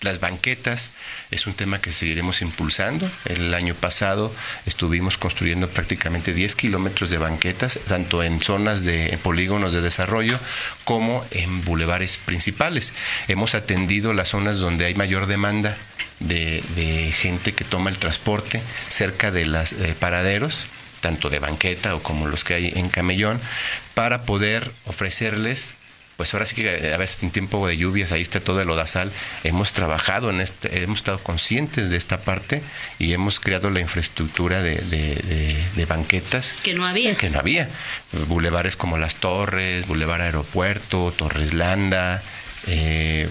las 0.00 0.18
banquetas 0.18 0.90
es 1.30 1.46
un 1.46 1.52
tema 1.52 1.80
que 1.80 1.92
seguiremos 1.92 2.40
impulsando. 2.40 3.10
El 3.26 3.52
año 3.52 3.74
pasado 3.74 4.34
estuvimos 4.64 5.18
construyendo 5.18 5.68
prácticamente 5.68 6.32
10 6.32 6.56
kilómetros 6.56 7.10
de 7.10 7.18
banquetas, 7.18 7.78
tanto 7.86 8.22
en 8.22 8.40
zonas 8.40 8.84
de 8.84 9.18
polígonos 9.22 9.74
de 9.74 9.82
desarrollo 9.82 10.38
como 10.84 11.24
en 11.30 11.64
bulevares 11.64 12.16
principales. 12.16 12.94
Hemos 13.28 13.54
atendido 13.54 14.14
las 14.14 14.28
zonas 14.28 14.56
donde 14.56 14.86
hay 14.86 14.94
mayor 14.94 15.26
demanda 15.26 15.76
de, 16.18 17.12
gente 17.14 17.52
que 17.52 17.64
toma 17.64 17.90
el 17.90 17.98
transporte 17.98 18.62
cerca 18.88 19.30
de 19.30 19.46
los 19.46 19.72
eh, 19.72 19.94
paraderos 19.98 20.66
tanto 21.00 21.30
de 21.30 21.38
banqueta 21.38 21.94
o 21.94 22.02
como 22.02 22.26
los 22.26 22.44
que 22.44 22.54
hay 22.54 22.72
en 22.74 22.88
camellón, 22.88 23.40
para 23.94 24.22
poder 24.22 24.70
ofrecerles 24.86 25.74
pues 26.20 26.34
ahora 26.34 26.44
sí 26.44 26.54
que 26.54 26.92
a 26.92 26.98
veces 26.98 27.22
en 27.22 27.30
tiempo 27.30 27.66
de 27.66 27.78
lluvias, 27.78 28.12
ahí 28.12 28.20
está 28.20 28.40
todo 28.40 28.60
el 28.60 28.68
odasal, 28.68 29.10
hemos 29.42 29.72
trabajado 29.72 30.28
en 30.28 30.42
este, 30.42 30.82
hemos 30.82 30.98
estado 30.98 31.18
conscientes 31.20 31.88
de 31.88 31.96
esta 31.96 32.18
parte 32.18 32.60
y 32.98 33.14
hemos 33.14 33.40
creado 33.40 33.70
la 33.70 33.80
infraestructura 33.80 34.62
de, 34.62 34.74
de, 34.82 35.86
banquetas. 35.86 36.56
Que 36.62 36.74
no 36.74 36.84
había. 36.86 37.14
Que 37.14 37.30
no 37.30 37.38
había. 37.38 37.70
Bulevares 38.28 38.76
como 38.76 38.98
Las 38.98 39.14
Torres, 39.14 39.86
Boulevard 39.86 40.20
Aeropuerto, 40.20 41.10
Torres 41.16 41.54
Landa, 41.54 42.22
eh, 42.66 43.26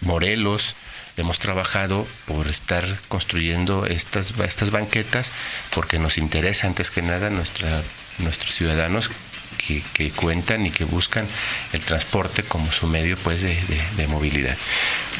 Morelos, 0.00 0.74
hemos 1.16 1.38
trabajado 1.38 2.06
por 2.26 2.46
estar 2.48 2.84
construyendo 3.08 3.86
estas, 3.86 4.32
estas 4.44 4.70
banquetas 4.70 5.30
porque 5.74 5.98
nos 5.98 6.18
interesa 6.18 6.66
antes 6.66 6.90
que 6.90 7.02
nada 7.02 7.30
nuestra, 7.30 7.82
nuestros 8.18 8.54
ciudadanos 8.54 9.10
que, 9.58 10.10
cuentan 10.10 10.66
y 10.66 10.70
que 10.70 10.84
buscan 10.84 11.26
el 11.72 11.80
transporte 11.82 12.42
como 12.42 12.72
su 12.72 12.86
medio 12.86 13.16
pues 13.18 13.42
de- 13.42 13.58
de 13.96 14.06
movilidad. 14.08 14.56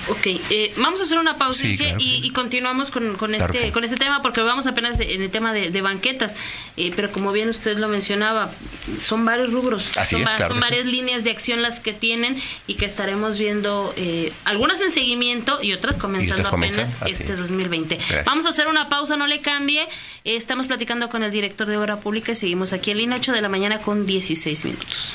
Ok, 0.09 0.27
eh, 0.51 0.73
vamos 0.79 1.01
a 1.01 1.05
hacer 1.05 1.17
una 1.19 1.37
pausa 1.37 1.63
Sí, 1.63 1.77
claro 1.77 1.97
y, 2.01 2.27
y 2.27 2.31
continuamos 2.31 2.91
con, 2.91 3.17
con 3.17 3.31
Claro 3.31 3.53
este 3.55 3.67
sí. 3.67 3.73
con 3.73 3.85
este 3.85 3.97
tema 3.97 4.21
porque 4.21 4.41
vamos 4.41 4.67
apenas 4.67 4.99
en 4.99 5.23
el 5.23 5.31
tema 5.31 5.53
de, 5.53 5.71
de 5.71 5.81
banquetas, 5.81 6.37
Eh, 6.77 6.93
pero 6.97 7.13
como 7.13 7.31
bien 7.33 7.49
usted 7.49 7.79
lo 7.79 7.89
mencionaba, 7.89 8.51
son 9.01 9.25
varios 9.25 9.53
rubros, 9.53 9.97
Así 9.97 10.17
son, 10.17 10.23
es, 10.23 10.31
claro 10.31 10.55
son 10.55 10.63
sí. 10.63 10.69
varias 10.69 10.87
líneas 10.87 11.23
de 11.23 11.31
acción 11.31 11.63
las 11.63 11.81
que 11.81 11.93
tienen 11.93 12.37
y 12.67 12.75
que 12.75 12.85
estaremos 12.87 13.39
viendo 13.39 13.93
eh, 13.97 14.33
algunas 14.45 14.81
en 14.81 14.91
seguimiento 14.91 15.59
y 15.63 15.73
otras 15.73 15.99
comenzando 15.99 16.43
otras 16.43 16.53
apenas 16.53 16.77
comenzando, 16.77 17.05
así 17.05 17.13
este 17.23 17.33
es. 17.35 17.39
2020. 17.39 17.95
Gracias. 17.97 18.25
Vamos 18.25 18.47
a 18.47 18.49
hacer 18.49 18.67
una 18.69 18.89
pausa, 18.89 19.17
no 19.17 19.27
le 19.27 19.41
cambie. 19.41 19.87
Estamos 20.25 20.67
platicando 20.67 21.09
con 21.11 21.23
el 21.23 21.31
director 21.31 21.69
de 21.69 21.77
Obra 21.77 22.01
Pública 22.01 22.33
y 22.33 22.37
seguimos 22.37 22.73
aquí 22.73 22.91
en 22.91 22.99
línea 22.99 23.19
8 23.19 23.33
de 23.33 23.41
la 23.41 23.49
mañana 23.49 23.79
con 23.79 24.07
16 24.07 24.65
minutos. 24.65 25.15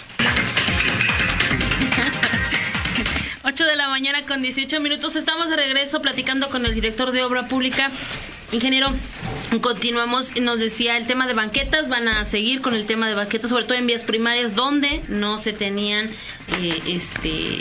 8 3.57 3.65
de 3.65 3.75
la 3.75 3.89
mañana 3.89 4.23
con 4.27 4.43
18 4.43 4.79
minutos. 4.81 5.15
Estamos 5.15 5.49
de 5.49 5.55
regreso 5.55 5.99
platicando 5.99 6.49
con 6.49 6.67
el 6.67 6.75
director 6.75 7.11
de 7.11 7.23
Obra 7.23 7.47
Pública. 7.47 7.89
Ingeniero, 8.51 8.93
continuamos. 9.61 10.39
Nos 10.39 10.59
decía 10.59 10.95
el 10.95 11.07
tema 11.07 11.25
de 11.25 11.33
banquetas. 11.33 11.89
Van 11.89 12.07
a 12.07 12.23
seguir 12.25 12.61
con 12.61 12.75
el 12.75 12.85
tema 12.85 13.07
de 13.07 13.15
banquetas, 13.15 13.49
sobre 13.49 13.63
todo 13.63 13.73
en 13.73 13.87
vías 13.87 14.03
primarias, 14.03 14.53
donde 14.53 15.01
no 15.07 15.39
se 15.39 15.53
tenían, 15.53 16.11
eh, 16.61 16.83
este, 16.85 17.57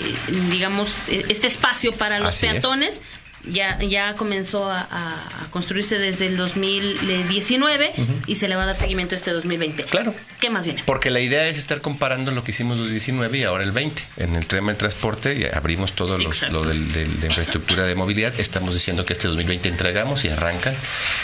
digamos, 0.51 0.99
eh, 1.09 1.25
este 1.31 1.47
espacio 1.47 1.93
para 1.93 2.19
los 2.19 2.43
Así 2.43 2.47
es. 2.47 3.01
Ya, 3.47 3.79
ya 3.81 4.15
comenzó 4.15 4.71
a, 4.71 5.19
construirse 5.51 5.99
desde 5.99 6.27
el 6.27 6.37
2019 6.37 7.95
y 8.27 8.35
se 8.35 8.49
le 8.49 8.57
va 8.57 8.65
a 8.65 8.67
dar 8.67 8.75
seguimiento 8.77 9.15
este 9.15 9.31
2020. 9.31 9.85
Claro. 9.85 10.15
¿Qué 10.41 10.51
más 10.51 10.65
viene? 10.65 10.83
Porque 10.85 11.11
la 11.11 11.21
idea 11.21 11.47
es 11.49 11.57
estar 11.59 11.81
comparando 11.81 12.31
lo 12.33 12.45
que 12.45 12.51
hicimos 12.51 12.77
los 12.77 12.91
19 12.91 13.39
y 13.39 13.43
ahora 13.45 13.65
el 13.65 13.73
20. 13.73 14.03
En 14.19 14.35
el 14.37 14.47
tema 14.47 14.69
del 14.73 14.77
transporte 14.77 15.39
ya 15.39 15.57
abrimos 15.57 15.93
todo 15.95 16.19
los- 16.19 16.43
lo 16.51 16.63
del- 16.65 16.93
del- 16.93 17.21
de 17.21 17.27
infraestructura 17.29 17.85
de 17.85 17.95
movilidad. 17.95 18.35
Estamos 18.39 18.75
diciendo 18.75 19.05
que 19.07 19.13
este 19.13 19.29
2020 19.29 19.69
entregamos 19.69 20.25
y 20.25 20.29
arrancan. 20.29 20.75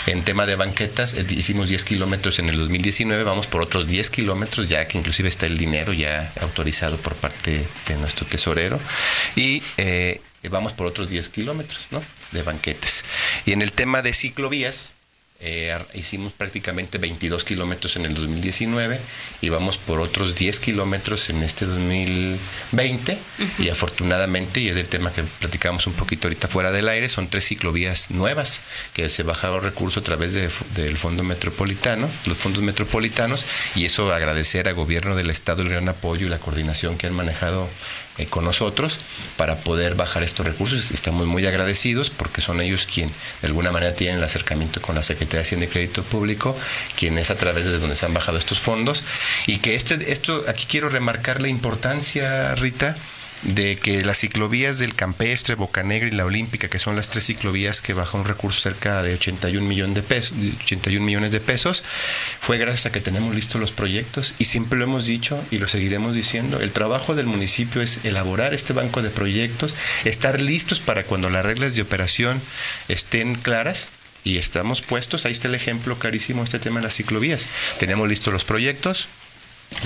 En 0.07 0.23
tema 0.23 0.47
de 0.47 0.57
banquetas 0.57 1.15
eh, 1.15 1.27
hicimos 1.31 1.69
10 1.69 1.85
kilómetros 1.85 2.39
en 2.39 2.49
el 2.49 2.57
2019, 2.59 3.23
vamos 3.25 3.47
por 3.47 3.63
otros 3.63 3.87
10 3.87 4.11
kilómetros, 4.11 4.69
ya 4.69 4.87
que 4.87 4.99
inclusive 4.99 5.29
está 5.29 5.47
el 5.47 5.59
dinero 5.59 5.93
ya 5.93 6.33
autorizado 6.41 6.97
por 6.97 7.15
parte 7.17 7.65
de 7.89 7.97
nuestro 7.97 8.27
tesorero. 8.27 8.79
Y 9.37 9.63
eh, 9.77 10.21
vamos 10.49 10.73
por 10.73 10.87
otros 10.87 11.09
10 11.09 11.29
kilómetros 11.31 11.89
¿no? 11.91 12.03
de 12.33 12.43
banquetas. 12.43 13.05
Y 13.47 13.53
en 13.53 13.63
el 13.63 13.73
tema 13.73 14.03
de 14.03 14.13
ciclovías, 14.15 14.95
eh, 15.45 15.77
hicimos 15.95 16.33
prácticamente 16.33 16.99
22 16.99 17.43
kilómetros 17.43 17.97
en 17.97 18.05
el 18.07 18.15
2019 18.15 19.01
y 19.41 19.49
vamos 19.49 19.77
por 19.77 19.99
otros 19.99 20.37
10 20.37 20.61
kilómetros 20.61 21.31
en 21.31 21.43
este 21.43 21.67
2020 21.67 23.19
y 23.59 23.69
afortunadamente, 23.69 24.61
y 24.61 24.69
es 24.69 24.77
el 24.77 24.87
tema 24.87 25.13
que 25.13 25.23
platicamos 25.23 25.89
un 25.89 25.95
poquito 25.95 26.29
ahorita 26.29 26.47
fuera 26.47 26.71
del 26.71 26.89
aire, 26.89 27.09
son 27.09 27.27
tres 27.29 27.47
ciclovías 27.49 28.13
nuevas 28.13 28.61
que 28.95 29.09
se 29.09 29.25
bajaron 29.25 29.65
recursos 29.65 30.01
a 30.03 30.05
través 30.05 30.33
de- 30.33 30.49
del 30.77 30.97
Fondo 30.97 31.25
Metropolitano, 31.25 32.09
los 32.27 32.37
fondos 32.39 32.63
metropolitanos 32.63 33.45
y 33.75 33.85
eso 33.85 34.13
agradecer 34.13 34.69
al 34.69 34.75
gobierno 34.75 35.17
del 35.17 35.31
estado 35.31 35.63
el 35.63 35.71
gran 35.71 35.89
apoyo 35.89 36.27
y 36.27 36.31
la 36.31 36.39
coordinación 36.39 36.97
que 36.99 37.09
han 37.09 37.15
manejado 37.15 37.69
eh, 38.19 38.27
con 38.27 38.45
nosotros 38.45 38.99
para 39.37 39.57
poder 39.57 39.95
bajar 39.95 40.23
estos 40.23 40.45
recursos. 40.45 40.91
Estamos 40.91 41.27
muy 41.27 41.47
agradecidos 41.47 42.11
porque 42.11 42.41
son 42.41 42.61
ellos 42.61 42.87
quien 42.87 43.09
de 43.09 43.49
alguna 43.49 43.73
manera 43.73 43.95
tienen 43.95 44.19
el 44.19 44.25
acercamiento 44.25 44.83
con 44.83 44.95
la 44.95 45.03
Secretaría 45.03 45.39
de 45.39 45.47
Hacienda 45.47 45.67
y 45.67 45.69
Crédito 45.69 46.03
Público, 46.03 46.57
quien 46.99 47.17
es 47.19 47.31
a 47.31 47.37
través 47.37 47.65
de 47.65 47.79
donde 47.79 47.97
se 47.97 48.05
han 48.05 48.15
bajado 48.15 48.39
estos 48.39 48.61
fondos. 48.61 49.05
Y 49.47 49.59
que 49.59 49.75
este, 49.75 50.13
esto, 50.13 50.45
aquí 50.47 50.67
quiero 50.69 50.89
remarcar 50.89 51.41
la 51.41 51.49
importancia, 51.49 52.55
Rita, 52.55 52.97
de 53.43 53.77
que 53.77 54.05
las 54.05 54.19
ciclovías 54.19 54.79
del 54.79 54.95
Campestre, 54.95 55.55
Bocanegra 55.55 56.09
y 56.09 56.13
la 56.13 56.25
Olímpica, 56.25 56.69
que 56.69 56.79
son 56.79 56.97
las 56.97 57.09
tres 57.09 57.27
ciclovías 57.27 57.83
que 57.83 57.93
bajan 57.93 58.21
un 58.21 58.27
recurso 58.27 58.61
cerca 58.61 59.03
de 59.03 59.15
81 59.15 59.67
millones 59.67 59.95
de 59.97 60.03
pesos, 60.03 60.37
81 60.65 61.05
millones 61.05 61.33
de 61.33 61.41
pesos, 61.41 61.83
fue 62.41 62.59
gracias 62.59 62.87
a 62.87 62.93
que 62.93 63.01
tenemos 63.01 63.35
listos 63.35 63.61
los 63.61 63.73
proyectos 63.73 64.35
y 64.39 64.45
siempre 64.45 64.79
lo 64.79 64.85
hemos 64.85 65.07
dicho 65.07 65.43
y 65.51 65.59
lo 65.59 65.69
seguiremos 65.69 66.15
diciendo, 66.15 66.61
el 66.61 66.73
trabajo 66.73 67.15
del 67.15 67.27
municipio 67.27 67.83
es 67.83 68.05
elaborar 68.05 68.55
este 68.55 68.73
banco 68.73 69.03
de 69.03 69.11
proyectos, 69.11 69.75
estar 70.05 70.41
listos 70.41 70.81
para 70.81 71.05
cuando 71.05 71.31
las 71.31 71.45
reglas 71.45 71.75
de 71.75 71.83
operación 71.83 72.41
estén 72.89 73.35
claras 73.35 73.89
y 74.25 74.39
estamos 74.39 74.83
puestos, 74.83 75.27
ahí 75.27 75.33
está 75.33 75.49
el 75.49 75.55
ejemplo 75.57 75.99
clarísimo 75.99 76.45
este 76.45 76.59
tema 76.59 76.79
de 76.79 76.85
las 76.85 76.95
ciclovías. 76.95 77.47
Tenemos 77.79 78.09
listos 78.09 78.33
los 78.33 78.45
proyectos, 78.45 79.09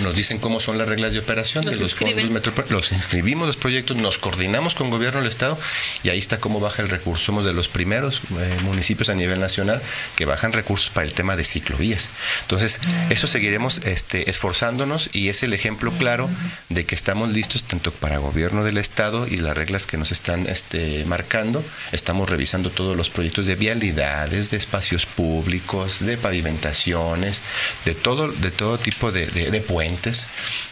nos 0.03 0.15
dicen 0.15 0.39
cómo 0.39 0.61
son 0.61 0.79
las 0.79 0.89
reglas 0.89 1.13
de 1.13 1.19
operación 1.21 1.65
de 1.65 1.73
los 1.77 1.95
fondos 1.95 2.23
inscriben. 2.23 2.43
metropol- 2.43 2.69
los 2.71 2.93
inscribimos 2.93 3.47
los 3.47 3.57
proyectos, 3.57 3.97
nos 3.97 4.19
coordinamos 4.19 4.75
con 4.75 4.91
gobierno 4.91 5.21
del 5.21 5.29
estado 5.29 5.59
y 6.03 6.09
ahí 6.11 6.19
está 6.19 6.39
cómo 6.39 6.61
baja 6.61 6.83
el 6.83 6.89
recurso. 6.89 7.25
Somos 7.27 7.45
de 7.45 7.53
los 7.53 7.69
primeros 7.69 8.21
eh, 8.39 8.59
municipios 8.63 9.09
a 9.09 9.15
nivel 9.15 9.41
nacional 9.41 9.81
que 10.17 10.25
bajan 10.25 10.53
recursos 10.53 10.91
para 10.91 11.07
el 11.07 11.13
tema 11.13 11.37
de 11.37 11.45
ciclovías. 11.45 12.11
Entonces, 12.43 12.81
eso 13.11 13.27
seguiremos 13.27 13.81
este, 13.85 14.29
esforzándonos 14.31 15.11
y 15.13 15.29
es 15.29 15.43
el 15.43 15.53
ejemplo 15.55 15.93
claro 15.93 16.29
de 16.69 16.85
que 16.85 16.95
estamos 16.95 17.31
listos 17.33 17.63
tanto 17.65 17.93
para 17.93 18.19
gobierno 18.19 18.65
del 18.65 18.79
estado 18.79 19.27
y 19.27 19.37
las 19.39 19.57
reglas 19.57 19.87
que 19.87 19.97
nos 19.97 20.13
están 20.13 20.47
este, 20.49 21.05
marcando. 21.05 21.65
Estamos 21.93 22.29
revisando 22.29 22.71
todos 22.71 22.97
los 22.97 23.11
proyectos 23.11 23.47
de 23.47 23.55
vialidades, 23.55 24.51
de 24.51 24.57
espacios 24.57 25.07
públicos, 25.07 26.05
de 26.05 26.17
pavimentaciones, 26.17 27.43
de 27.85 27.95
todo, 27.95 28.29
de 28.29 28.51
todo 28.51 28.79
tipo 28.79 29.13
de, 29.13 29.27
de- 29.27 29.51
de 29.51 29.61
puentes 29.77 30.27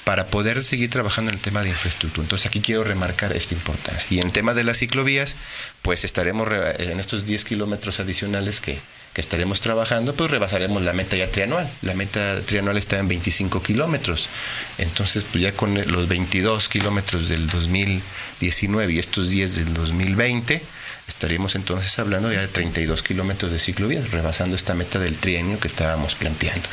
para 0.05 0.25
poder 0.29 0.63
seguir 0.63 0.89
trabajando 0.89 1.31
en 1.31 1.35
el 1.37 1.43
tema 1.43 1.63
de 1.63 1.69
infraestructura. 1.69 2.23
Entonces 2.25 2.47
aquí 2.47 2.61
quiero 2.61 2.85
remarcar 2.85 3.37
esta 3.37 3.53
importancia. 3.53 4.07
Y 4.09 4.21
en 4.21 4.31
tema 4.31 4.55
de 4.55 4.65
las 4.65 4.79
ciclovías, 4.79 5.37
pues 5.83 6.05
estaremos 6.05 6.49
re- 6.49 6.91
en 6.91 6.99
estos 7.01 7.27
10 7.27 7.45
kilómetros 7.45 8.01
adicionales 8.01 8.63
que, 8.63 8.79
que 9.13 9.21
estaremos 9.21 9.61
trabajando, 9.61 10.15
pues 10.15 10.31
rebasaremos 10.31 10.81
la 10.83 10.95
meta 10.95 11.17
ya 11.19 11.31
trianual. 11.31 11.69
La 11.83 11.93
meta 11.93 12.41
trianual 12.47 12.79
está 12.79 12.99
en 12.99 13.09
25 13.09 13.63
kilómetros. 13.63 14.31
Entonces, 14.79 15.23
pues 15.31 15.43
ya 15.43 15.53
con 15.53 15.75
los 15.75 16.09
22 16.09 16.71
kilómetros 16.71 17.29
del 17.29 17.47
2019 17.49 18.91
y 18.95 18.99
estos 18.99 19.29
10 19.29 19.57
del 19.57 19.75
2020, 19.75 20.63
estaríamos 21.09 21.55
entonces 21.55 21.99
hablando 21.99 22.33
ya 22.33 22.41
de 22.41 22.49
32 22.49 23.03
kilómetros 23.03 23.53
de 23.53 23.59
ciclovías, 23.59 24.11
rebasando 24.11 24.57
esta 24.57 24.75
meta 24.75 24.99
del 24.99 25.17
trienio 25.17 25.61
que 25.61 25.69
estábamos 25.69 26.15
planteando. 26.15 26.69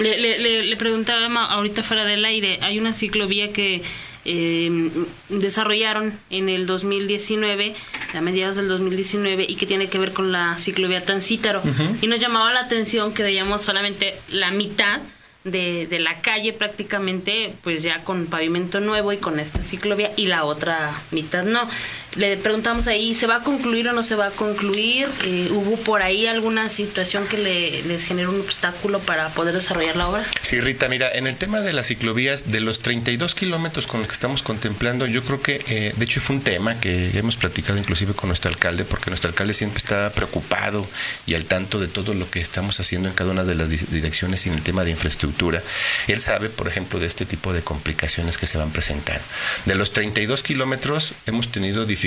Le, 0.00 0.62
le, 0.62 0.76
preguntaba 0.76 1.26
ahorita 1.44 1.82
fuera 1.82 2.04
del 2.04 2.24
aire, 2.24 2.58
hay 2.62 2.78
una 2.78 2.92
ciclovía 2.92 3.52
que 3.52 3.82
eh, 4.24 4.90
desarrollaron 5.28 6.18
en 6.30 6.48
el 6.48 6.66
2019, 6.66 7.74
a 8.14 8.20
mediados 8.20 8.56
del 8.56 8.68
2019, 8.68 9.46
y 9.48 9.56
que 9.56 9.66
tiene 9.66 9.88
que 9.88 9.98
ver 9.98 10.12
con 10.12 10.32
la 10.32 10.56
ciclovía 10.58 11.04
Tancítaro. 11.04 11.62
Y 12.00 12.06
nos 12.06 12.18
llamaba 12.20 12.52
la 12.52 12.60
atención 12.60 13.12
que 13.12 13.22
veíamos 13.22 13.62
solamente 13.62 14.14
la 14.28 14.50
mitad 14.50 15.00
de, 15.44 15.86
de 15.86 15.98
la 15.98 16.20
calle 16.22 16.54
prácticamente, 16.54 17.54
pues 17.62 17.82
ya 17.82 18.02
con 18.02 18.26
pavimento 18.26 18.80
nuevo 18.80 19.12
y 19.12 19.18
con 19.18 19.38
esta 19.38 19.62
ciclovía, 19.62 20.12
y 20.16 20.26
la 20.26 20.44
otra 20.44 21.02
mitad 21.10 21.44
no. 21.44 21.68
Le 22.16 22.36
preguntamos 22.36 22.86
ahí, 22.86 23.12
¿se 23.14 23.26
va 23.26 23.36
a 23.36 23.42
concluir 23.42 23.88
o 23.88 23.92
no 23.92 24.04
se 24.04 24.14
va 24.14 24.26
a 24.26 24.30
concluir? 24.30 25.08
Eh, 25.24 25.48
¿Hubo 25.50 25.76
por 25.78 26.02
ahí 26.02 26.26
alguna 26.26 26.68
situación 26.68 27.26
que 27.26 27.36
le, 27.38 27.82
les 27.82 28.04
generó 28.04 28.30
un 28.30 28.40
obstáculo 28.40 29.00
para 29.00 29.30
poder 29.30 29.52
desarrollar 29.52 29.96
la 29.96 30.08
obra? 30.08 30.24
Sí, 30.40 30.60
Rita, 30.60 30.88
mira, 30.88 31.10
en 31.12 31.26
el 31.26 31.36
tema 31.36 31.60
de 31.60 31.72
las 31.72 31.88
ciclovías, 31.88 32.52
de 32.52 32.60
los 32.60 32.78
32 32.78 33.34
kilómetros 33.34 33.88
con 33.88 33.98
los 34.00 34.08
que 34.08 34.14
estamos 34.14 34.44
contemplando, 34.44 35.06
yo 35.06 35.24
creo 35.24 35.42
que, 35.42 35.64
eh, 35.66 35.92
de 35.96 36.04
hecho, 36.04 36.20
fue 36.20 36.36
un 36.36 36.42
tema 36.42 36.78
que 36.78 37.10
hemos 37.18 37.34
platicado 37.36 37.78
inclusive 37.78 38.12
con 38.14 38.28
nuestro 38.28 38.48
alcalde, 38.48 38.84
porque 38.84 39.10
nuestro 39.10 39.30
alcalde 39.30 39.52
siempre 39.52 39.78
está 39.78 40.10
preocupado 40.10 40.86
y 41.26 41.34
al 41.34 41.46
tanto 41.46 41.80
de 41.80 41.88
todo 41.88 42.14
lo 42.14 42.30
que 42.30 42.40
estamos 42.40 42.78
haciendo 42.78 43.08
en 43.08 43.14
cada 43.16 43.32
una 43.32 43.42
de 43.42 43.56
las 43.56 43.70
di- 43.70 43.86
direcciones 43.90 44.46
y 44.46 44.50
en 44.50 44.54
el 44.54 44.62
tema 44.62 44.84
de 44.84 44.92
infraestructura. 44.92 45.62
Él 46.06 46.22
sabe, 46.22 46.48
por 46.48 46.68
ejemplo, 46.68 47.00
de 47.00 47.06
este 47.06 47.26
tipo 47.26 47.52
de 47.52 47.62
complicaciones 47.62 48.38
que 48.38 48.46
se 48.46 48.56
van 48.56 48.70
presentando. 48.70 49.22
De 49.66 49.74
los 49.74 49.92
32 49.92 50.44
kilómetros, 50.44 51.12
hemos 51.26 51.48
tenido 51.50 51.84
dificultades 51.84 52.03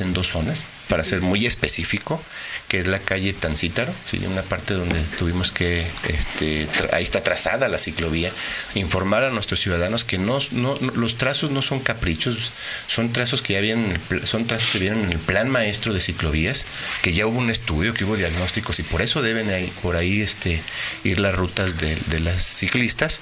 en 0.00 0.12
dos 0.12 0.28
zonas, 0.28 0.62
para 0.88 1.04
ser 1.04 1.20
muy 1.20 1.46
específico, 1.46 2.22
que 2.68 2.78
es 2.78 2.86
la 2.86 2.98
calle 2.98 3.32
Tancítaro, 3.32 3.92
¿sí? 4.10 4.18
una 4.26 4.42
parte 4.42 4.74
donde 4.74 5.00
tuvimos 5.18 5.52
que, 5.52 5.86
este, 6.08 6.68
ahí 6.92 7.02
está 7.04 7.22
trazada 7.22 7.68
la 7.68 7.78
ciclovía, 7.78 8.30
informar 8.74 9.24
a 9.24 9.30
nuestros 9.30 9.60
ciudadanos 9.60 10.04
que 10.04 10.18
no, 10.18 10.38
no- 10.52 10.76
no- 10.80 10.92
los 10.92 11.16
trazos 11.18 11.50
no 11.50 11.62
son 11.62 11.80
caprichos, 11.80 12.52
son 12.88 13.12
trazos 13.12 13.42
que 13.42 13.54
ya 13.54 13.60
pl- 14.08 14.26
son 14.26 14.46
trazos 14.46 14.70
que 14.72 14.78
vienen 14.78 15.04
en 15.04 15.12
el 15.12 15.18
plan 15.18 15.48
maestro 15.48 15.92
de 15.92 16.00
ciclovías, 16.00 16.66
que 17.02 17.12
ya 17.12 17.26
hubo 17.26 17.38
un 17.38 17.50
estudio, 17.50 17.94
que 17.94 18.04
hubo 18.04 18.16
diagnósticos 18.16 18.78
y 18.78 18.82
por 18.82 19.02
eso 19.02 19.22
deben 19.22 19.50
por 19.82 19.96
ahí 19.96 20.20
este, 20.20 20.62
ir 21.04 21.20
las 21.20 21.34
rutas 21.34 21.78
de 21.78 22.20
las 22.20 22.42
ciclistas. 22.44 23.20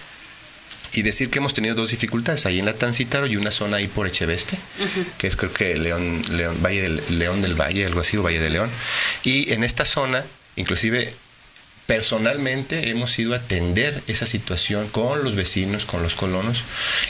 Y 0.92 1.02
decir 1.02 1.30
que 1.30 1.38
hemos 1.38 1.54
tenido 1.54 1.75
dos 1.75 1.90
dificultades, 1.90 2.47
ahí 2.47 2.59
en 2.59 2.66
la 2.66 2.75
Tancítaro 2.75 3.26
y 3.26 3.37
una 3.37 3.50
zona 3.50 3.76
ahí 3.76 3.87
por 3.87 4.06
Echeveste, 4.06 4.59
que 5.18 5.26
es 5.26 5.37
creo 5.37 5.52
que 5.52 5.76
León, 5.76 6.23
León, 6.30 6.56
Valle 6.62 6.82
del, 6.82 7.02
León 7.18 7.42
del 7.42 7.54
Valle, 7.54 7.87
algo 7.87 8.00
así, 8.00 8.16
o 8.16 8.23
Valle 8.23 8.40
de 8.40 8.50
León. 8.50 8.70
Y 9.23 9.52
en 9.52 9.62
esta 9.62 9.85
zona, 9.85 10.25
inclusive 10.56 11.14
personalmente 11.87 12.88
hemos 12.88 13.18
ido 13.18 13.35
a 13.35 13.38
atender 13.38 14.00
esa 14.06 14.25
situación 14.25 14.87
con 14.88 15.25
los 15.25 15.35
vecinos, 15.35 15.87
con 15.87 16.04
los 16.04 16.14
colonos 16.14 16.62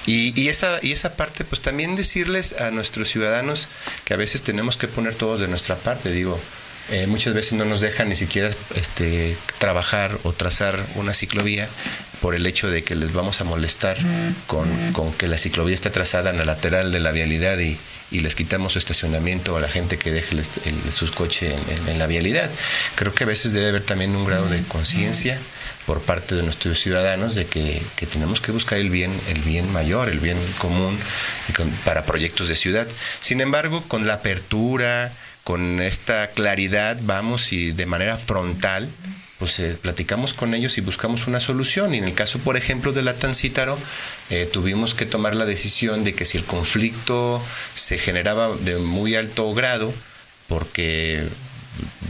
y, 0.07 0.33
y, 0.41 0.49
esa, 0.49 0.79
y 0.81 0.93
esa 0.93 1.17
parte, 1.17 1.45
pues 1.45 1.61
también 1.61 1.97
decirles 1.97 2.55
a 2.59 2.71
nuestros 2.71 3.11
ciudadanos 3.11 3.69
que 4.07 4.15
a 4.15 4.17
veces 4.17 4.43
tenemos 4.43 4.79
que 4.79 4.89
poner 4.89 5.15
todos 5.15 5.39
de 5.39 5.49
nuestra 5.49 5.77
parte, 5.77 6.11
digo, 6.11 6.41
eh, 6.91 7.07
muchas 7.07 7.35
veces 7.35 7.55
no 7.55 7.65
nos 7.65 7.81
dejan 7.81 8.09
ni 8.09 8.17
siquiera 8.17 8.51
este, 8.75 9.37
trabajar 9.59 10.19
o 10.25 10.33
trazar 10.33 10.85
una 10.97 11.15
ciclovía 11.15 11.69
por 12.21 12.35
el 12.35 12.47
hecho 12.47 12.71
de 12.71 12.83
que 12.85 12.95
les 12.95 13.13
vamos 13.13 13.41
a 13.41 13.45
molestar 13.45 13.97
con, 14.47 14.69
con 14.93 15.13
que 15.13 15.27
la 15.27 15.39
ciclovía 15.39 15.75
está 15.75 15.91
trazada 15.91 16.31
en 16.31 16.39
la 16.39 16.45
lateral 16.45 16.93
de 16.93 17.01
la 17.01 17.13
vialidad 17.13 17.59
y, 17.59 17.79
y 18.11 18.21
les 18.21 18.35
quitamos 18.35 18.75
su 18.75 18.79
estacionamiento 18.79 19.57
a 19.57 19.61
la 19.61 19.69
gente 19.69 19.99
que 19.99 20.11
deje 20.11 20.35
el, 20.35 20.45
el, 20.85 20.93
sus 20.93 21.11
coches 21.11 21.53
en, 21.53 21.79
en, 21.79 21.89
en, 21.89 21.99
la 21.99 22.07
vialidad. 22.07 22.51
Creo 22.97 23.15
que 23.15 23.25
a 23.25 23.27
veces 23.27 23.53
debe 23.53 23.69
haber 23.69 23.85
también 23.85 24.15
un 24.17 24.25
grado 24.25 24.49
de 24.49 24.63
conciencia 24.65 25.39
por 25.87 26.01
parte 26.03 26.35
de 26.35 26.43
nuestros 26.43 26.79
ciudadanos 26.79 27.35
de 27.35 27.47
que, 27.47 27.83
que, 27.97 28.07
tenemos 28.07 28.41
que 28.41 28.53
buscar 28.53 28.79
el 28.79 28.91
bien, 28.91 29.13
el 29.29 29.41
bien 29.41 29.73
mayor, 29.73 30.09
el 30.09 30.21
bien 30.21 30.39
común 30.59 30.99
para 31.85 32.05
proyectos 32.05 32.49
de 32.49 32.57
ciudad. 32.57 32.87
Sin 33.21 33.41
embargo, 33.41 33.83
con 33.89 34.07
la 34.07 34.15
apertura, 34.15 35.13
con 35.51 35.83
esta 35.83 36.29
claridad, 36.29 36.97
vamos 37.03 37.53
y 37.53 37.73
de 37.73 37.85
manera 37.85 38.17
frontal 38.19 38.89
pues 39.41 39.59
eh, 39.59 39.77
platicamos 39.83 40.33
con 40.33 40.55
ellos 40.55 40.79
y 40.79 40.81
buscamos 40.81 41.27
una 41.27 41.41
solución. 41.41 41.93
Y 41.93 41.99
en 41.99 42.05
el 42.05 42.15
caso, 42.15 42.39
por 42.39 42.57
ejemplo, 42.57 42.93
de 42.93 43.03
la 43.03 43.15
Tancítaro, 43.15 43.77
eh, 44.29 44.49
tuvimos 44.53 44.95
que 44.95 45.07
tomar 45.07 45.35
la 45.35 45.47
decisión 45.47 46.05
de 46.05 46.15
que 46.15 46.25
si 46.25 46.39
el 46.39 46.45
conflicto 46.45 47.43
se 47.75 47.99
generaba 47.99 48.55
de 48.61 48.77
muy 48.77 49.17
alto 49.17 49.53
grado, 49.53 49.93
porque 50.47 51.27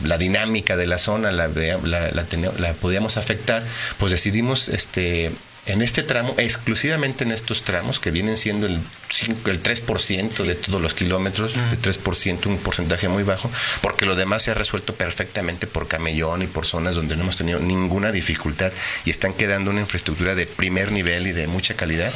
la 0.04 0.18
dinámica 0.18 0.76
de 0.76 0.86
la 0.86 0.98
zona 0.98 1.30
la, 1.30 1.48
la, 1.48 1.78
la, 2.10 2.26
la 2.58 2.72
podíamos 2.74 3.16
afectar, 3.16 3.64
pues 3.96 4.12
decidimos 4.12 4.68
este, 4.68 5.30
en 5.70 5.82
este 5.82 6.02
tramo, 6.02 6.34
exclusivamente 6.36 7.24
en 7.24 7.30
estos 7.30 7.62
tramos, 7.62 8.00
que 8.00 8.10
vienen 8.10 8.36
siendo 8.36 8.66
el, 8.66 8.80
5, 9.08 9.50
el 9.50 9.62
3% 9.62 10.44
de 10.44 10.54
todos 10.56 10.82
los 10.82 10.94
kilómetros, 10.94 11.54
el 11.54 11.80
3%, 11.80 12.46
un 12.46 12.58
porcentaje 12.58 13.08
muy 13.08 13.22
bajo, 13.22 13.50
porque 13.80 14.04
lo 14.04 14.16
demás 14.16 14.42
se 14.42 14.50
ha 14.50 14.54
resuelto 14.54 14.94
perfectamente 14.94 15.66
por 15.66 15.86
camellón 15.86 16.42
y 16.42 16.46
por 16.46 16.66
zonas 16.66 16.96
donde 16.96 17.16
no 17.16 17.22
hemos 17.22 17.36
tenido 17.36 17.60
ninguna 17.60 18.10
dificultad 18.10 18.72
y 19.04 19.10
están 19.10 19.32
quedando 19.32 19.70
una 19.70 19.80
infraestructura 19.80 20.34
de 20.34 20.46
primer 20.46 20.90
nivel 20.90 21.26
y 21.28 21.32
de 21.32 21.46
mucha 21.46 21.74
calidad. 21.74 22.12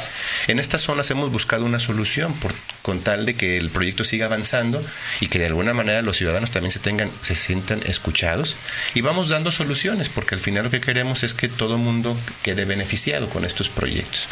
En 0.47 0.59
estas 0.59 0.81
zonas 0.81 1.09
hemos 1.11 1.31
buscado 1.31 1.65
una 1.65 1.79
solución 1.79 2.33
por, 2.33 2.53
con 2.81 2.99
tal 2.99 3.25
de 3.25 3.35
que 3.35 3.57
el 3.57 3.69
proyecto 3.69 4.03
siga 4.03 4.25
avanzando 4.25 4.83
y 5.21 5.27
que 5.27 5.39
de 5.39 5.45
alguna 5.45 5.73
manera 5.73 6.01
los 6.01 6.17
ciudadanos 6.17 6.51
también 6.51 6.71
se 6.71 6.79
tengan, 6.79 7.09
se 7.21 7.35
sientan 7.35 7.81
escuchados 7.85 8.57
y 8.93 9.01
vamos 9.01 9.29
dando 9.29 9.51
soluciones, 9.51 10.09
porque 10.09 10.35
al 10.35 10.41
final 10.41 10.65
lo 10.65 10.71
que 10.71 10.81
queremos 10.81 11.23
es 11.23 11.33
que 11.33 11.47
todo 11.47 11.77
mundo 11.77 12.17
quede 12.43 12.65
beneficiado 12.65 13.29
con 13.29 13.44
estos 13.45 13.69
proyectos. 13.69 14.27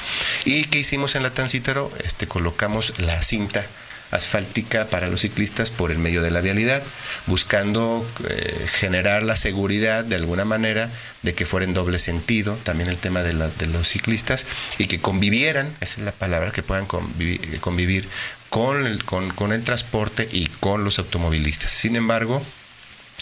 ¿Y 0.45 0.65
qué 0.65 0.79
hicimos 0.79 1.15
en 1.15 1.23
la 1.23 1.31
Tancítaro? 1.31 1.91
Este, 2.03 2.27
colocamos 2.27 2.99
la 2.99 3.21
cinta 3.21 3.65
asfáltica 4.13 4.85
para 4.85 5.07
los 5.07 5.21
ciclistas 5.21 5.69
por 5.69 5.91
el 5.91 5.97
medio 5.97 6.21
de 6.21 6.31
la 6.31 6.41
vialidad, 6.41 6.83
buscando 7.25 8.05
eh, 8.29 8.67
generar 8.67 9.23
la 9.23 9.35
seguridad 9.35 10.05
de 10.05 10.15
alguna 10.15 10.45
manera 10.45 10.89
de 11.23 11.33
que 11.33 11.45
fuera 11.45 11.65
en 11.65 11.73
doble 11.73 11.99
sentido, 11.99 12.55
también 12.63 12.89
el 12.89 12.97
tema 12.97 13.23
de, 13.23 13.33
los 13.33 13.87
ciclistas, 13.87 14.45
y 14.77 14.87
que 14.87 14.99
convivieran, 14.99 15.75
esa 15.81 15.99
es 15.99 16.05
la 16.05 16.11
palabra, 16.11 16.51
que 16.51 16.63
puedan 16.63 16.85
convivir, 16.85 17.59
convivir 17.59 18.07
con, 18.49 18.85
el, 18.85 19.03
con, 19.03 19.29
con 19.31 19.51
el 19.51 19.63
transporte 19.63 20.27
y 20.31 20.47
con 20.47 20.83
los 20.83 20.99
automovilistas. 20.99 21.71
Sin 21.71 21.95
embargo, 21.95 22.43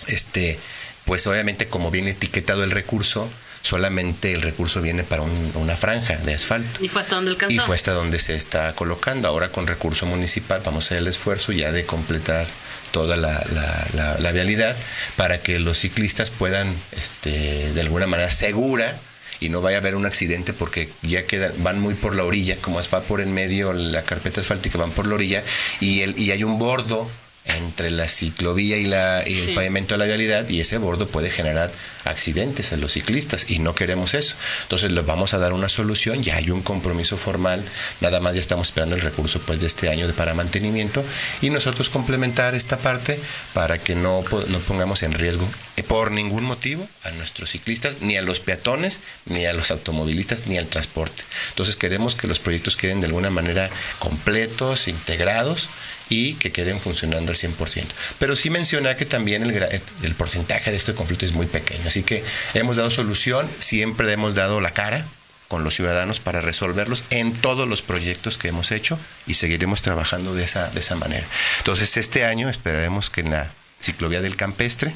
este, 0.07 0.59
pues 1.05 1.25
obviamente 1.27 1.67
como 1.67 1.91
viene 1.91 2.11
etiquetado 2.11 2.63
el 2.63 2.71
recurso, 2.71 3.29
solamente 3.61 4.33
el 4.33 4.41
recurso 4.41 4.81
viene 4.81 5.03
para 5.03 5.21
un, 5.21 5.51
una 5.55 5.77
franja 5.77 6.17
de 6.17 6.33
asfalto. 6.33 6.83
¿Y 6.83 6.87
fue 6.87 7.01
hasta 7.01 7.15
donde 7.15 7.31
alcanzó? 7.31 7.55
Y 7.55 7.59
fue 7.59 7.75
hasta 7.75 7.93
donde 7.93 8.19
se 8.19 8.35
está 8.35 8.73
colocando. 8.73 9.27
Ahora 9.27 9.49
con 9.49 9.67
recurso 9.67 10.05
municipal 10.05 10.61
vamos 10.65 10.85
a 10.85 10.87
hacer 10.87 10.97
el 10.99 11.07
esfuerzo 11.07 11.51
ya 11.51 11.71
de 11.71 11.85
completar 11.85 12.47
toda 12.91 13.15
la, 13.15 13.43
la, 13.53 13.87
la, 13.93 14.19
la 14.19 14.31
vialidad 14.31 14.75
para 15.15 15.39
que 15.39 15.59
los 15.59 15.79
ciclistas 15.79 16.29
puedan, 16.29 16.73
este, 16.91 17.71
de 17.73 17.81
alguna 17.81 18.07
manera 18.07 18.29
segura, 18.29 18.97
y 19.41 19.49
no 19.49 19.61
vaya 19.61 19.77
a 19.77 19.79
haber 19.79 19.95
un 19.95 20.05
accidente 20.05 20.53
porque 20.53 20.89
ya 21.01 21.25
quedan, 21.25 21.51
van 21.57 21.79
muy 21.81 21.95
por 21.95 22.15
la 22.15 22.23
orilla, 22.23 22.57
como 22.57 22.79
va 22.79 23.01
por 23.01 23.21
en 23.21 23.33
medio 23.33 23.73
la 23.73 24.03
carpeta 24.03 24.39
asfáltica, 24.41 24.77
van 24.77 24.91
por 24.91 25.07
la 25.07 25.15
orilla 25.15 25.43
y, 25.79 26.01
el, 26.01 26.17
y 26.17 26.31
hay 26.31 26.43
un 26.43 26.59
bordo 26.59 27.09
entre 27.45 27.89
la 27.89 28.07
ciclovía 28.07 28.77
y, 28.77 28.85
la, 28.85 29.23
y 29.25 29.39
el 29.39 29.45
sí. 29.47 29.53
pavimento 29.53 29.95
de 29.95 29.99
la 29.99 30.05
vialidad 30.05 30.47
y 30.47 30.61
ese 30.61 30.77
bordo 30.77 31.07
puede 31.07 31.29
generar 31.29 31.71
accidentes 32.05 32.71
a 32.71 32.77
los 32.77 32.93
ciclistas 32.93 33.49
y 33.49 33.59
no 33.59 33.73
queremos 33.73 34.13
eso. 34.13 34.35
Entonces 34.63 34.91
les 34.91 35.05
vamos 35.05 35.33
a 35.33 35.39
dar 35.39 35.53
una 35.53 35.69
solución, 35.69 36.21
ya 36.21 36.35
hay 36.35 36.51
un 36.51 36.61
compromiso 36.61 37.17
formal, 37.17 37.63
nada 37.99 38.19
más 38.19 38.35
ya 38.35 38.41
estamos 38.41 38.67
esperando 38.67 38.95
el 38.95 39.01
recurso 39.01 39.41
pues 39.41 39.59
de 39.59 39.67
este 39.67 39.89
año 39.89 40.07
de 40.07 40.13
para 40.13 40.33
mantenimiento 40.33 41.03
y 41.41 41.49
nosotros 41.49 41.89
complementar 41.89 42.53
esta 42.53 42.77
parte 42.77 43.19
para 43.53 43.79
que 43.79 43.95
no, 43.95 44.23
no 44.47 44.59
pongamos 44.59 45.03
en 45.03 45.13
riesgo 45.13 45.47
por 45.81 46.11
ningún 46.11 46.43
motivo 46.43 46.87
a 47.03 47.11
nuestros 47.11 47.49
ciclistas, 47.49 48.01
ni 48.01 48.15
a 48.15 48.21
los 48.21 48.39
peatones, 48.39 49.01
ni 49.25 49.45
a 49.45 49.53
los 49.53 49.71
automovilistas, 49.71 50.47
ni 50.47 50.57
al 50.57 50.67
transporte. 50.67 51.23
Entonces 51.49 51.75
queremos 51.75 52.15
que 52.15 52.27
los 52.27 52.39
proyectos 52.39 52.77
queden 52.77 53.01
de 53.01 53.07
alguna 53.07 53.29
manera 53.29 53.69
completos, 53.99 54.87
integrados 54.87 55.69
y 56.11 56.33
que 56.33 56.51
queden 56.51 56.81
funcionando 56.81 57.31
al 57.31 57.37
100%. 57.37 57.85
Pero 58.19 58.35
sí 58.35 58.49
mencionar 58.49 58.97
que 58.97 59.05
también 59.05 59.43
el, 59.43 59.81
el, 60.03 60.15
porcentaje 60.15 60.69
de 60.69 60.75
este 60.75 60.93
conflicto 60.93 61.23
es 61.23 61.31
muy 61.31 61.45
pequeño. 61.45 61.87
Así 61.87 62.03
que 62.03 62.21
hemos 62.53 62.75
dado 62.75 62.89
solución, 62.89 63.49
siempre 63.59 64.11
hemos 64.11 64.35
dado 64.35 64.59
la 64.59 64.71
cara 64.71 65.05
con 65.47 65.63
los 65.63 65.73
ciudadanos 65.73 66.19
para 66.19 66.41
resolverlos 66.41 67.05
en 67.11 67.31
todos 67.33 67.67
los 67.67 67.81
proyectos 67.81 68.37
que 68.37 68.49
hemos 68.49 68.73
hecho 68.73 68.99
y 69.25 69.35
seguiremos 69.35 69.81
trabajando 69.81 70.35
de 70.35 70.43
esa, 70.43 70.69
de 70.69 70.81
esa 70.81 70.97
manera. 70.97 71.25
Entonces, 71.59 71.95
este 71.95 72.25
año 72.25 72.49
esperaremos 72.49 73.09
que 73.09 73.21
en 73.21 73.31
la 73.31 73.49
ciclovía 73.81 74.21
del 74.21 74.35
campestre, 74.35 74.91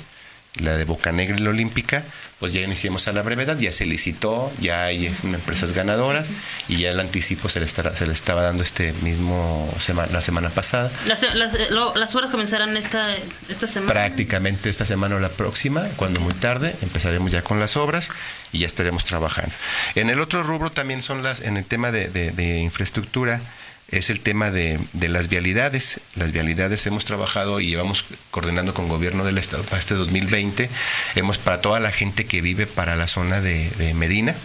la 0.60 0.78
de 0.78 0.86
Boca 0.86 1.12
Negra 1.12 1.36
y 1.38 1.42
la 1.42 1.50
Olímpica, 1.50 2.04
pues 2.40 2.54
ya 2.54 2.62
iniciamos 2.62 3.08
a 3.08 3.14
la 3.14 3.22
brevedad, 3.22 3.58
ya 3.58 3.72
se 3.72 3.86
licitó, 3.86 4.52
ya 4.60 4.84
hay 4.86 5.08
empresas 5.08 5.74
ganadoras 5.74 6.30
y 6.68 6.78
ya 6.78 6.92
el 6.92 7.00
anticipo 7.00 7.50
se 7.50 7.60
le, 7.60 7.66
estará, 7.66 7.96
se 7.96 8.06
le 8.06 8.14
estaba 8.14 8.44
dando 8.44 8.62
este 8.62 8.94
mismo 9.02 9.74
semana, 9.80 10.12
la 10.12 10.22
semana 10.22 10.50
pasada. 10.50 10.92
Las, 11.08 11.24
las, 11.34 11.70
lo, 11.70 11.96
las 11.96 12.14
horas 12.16 12.30
comenzarán 12.30 12.76
esta, 12.78 13.16
esta 13.50 13.68
semana. 13.68 13.94
Prácticamente 13.94 14.70
esta 14.70 14.86
semana 14.86 15.16
o 15.16 15.20
la 15.20 15.30
próxima, 15.30 15.88
cuando 15.96 16.20
muy 16.20 16.34
tarde, 16.34 16.76
empezaremos 16.82 17.32
ya 17.32 17.42
con 17.42 17.60
las 17.60 17.78
obras 17.78 18.12
y 18.52 18.60
ya 18.60 18.68
estaremos 18.68 19.06
trabajando. 19.06 19.54
En 19.96 20.10
el 20.10 20.20
otro 20.20 20.44
rubro 20.44 20.72
también 20.72 21.02
son 21.02 21.24
las, 21.24 21.42
en 21.42 21.58
el 21.58 21.66
tema 21.66 21.92
de, 21.92 22.10
de, 22.10 22.32
de 22.32 22.60
infraestructura, 22.60 23.42
es 23.90 24.10
el 24.10 24.20
tema 24.20 24.52
de, 24.52 24.80
de, 24.94 25.10
las 25.10 25.30
vialidades. 25.30 26.00
Las 26.16 26.32
vialidades 26.32 26.86
hemos 26.88 27.06
trabajado 27.06 27.60
y 27.60 27.68
llevamos 27.68 28.06
coordinando 28.32 28.74
con 28.74 28.88
gobierno 28.88 29.24
del 29.24 29.38
estado 29.38 29.64
para 29.64 29.80
este 29.80 29.94
2020. 29.94 30.70
Hemos 31.16 31.38
para 31.38 31.62
toda 31.62 31.80
la 31.80 31.92
gente 31.92 32.26
que 32.26 32.42
vive 32.42 32.68
para 32.68 32.96
la 32.96 33.08
zona 33.08 33.42
de, 33.42 33.94
Medina. 33.96 34.36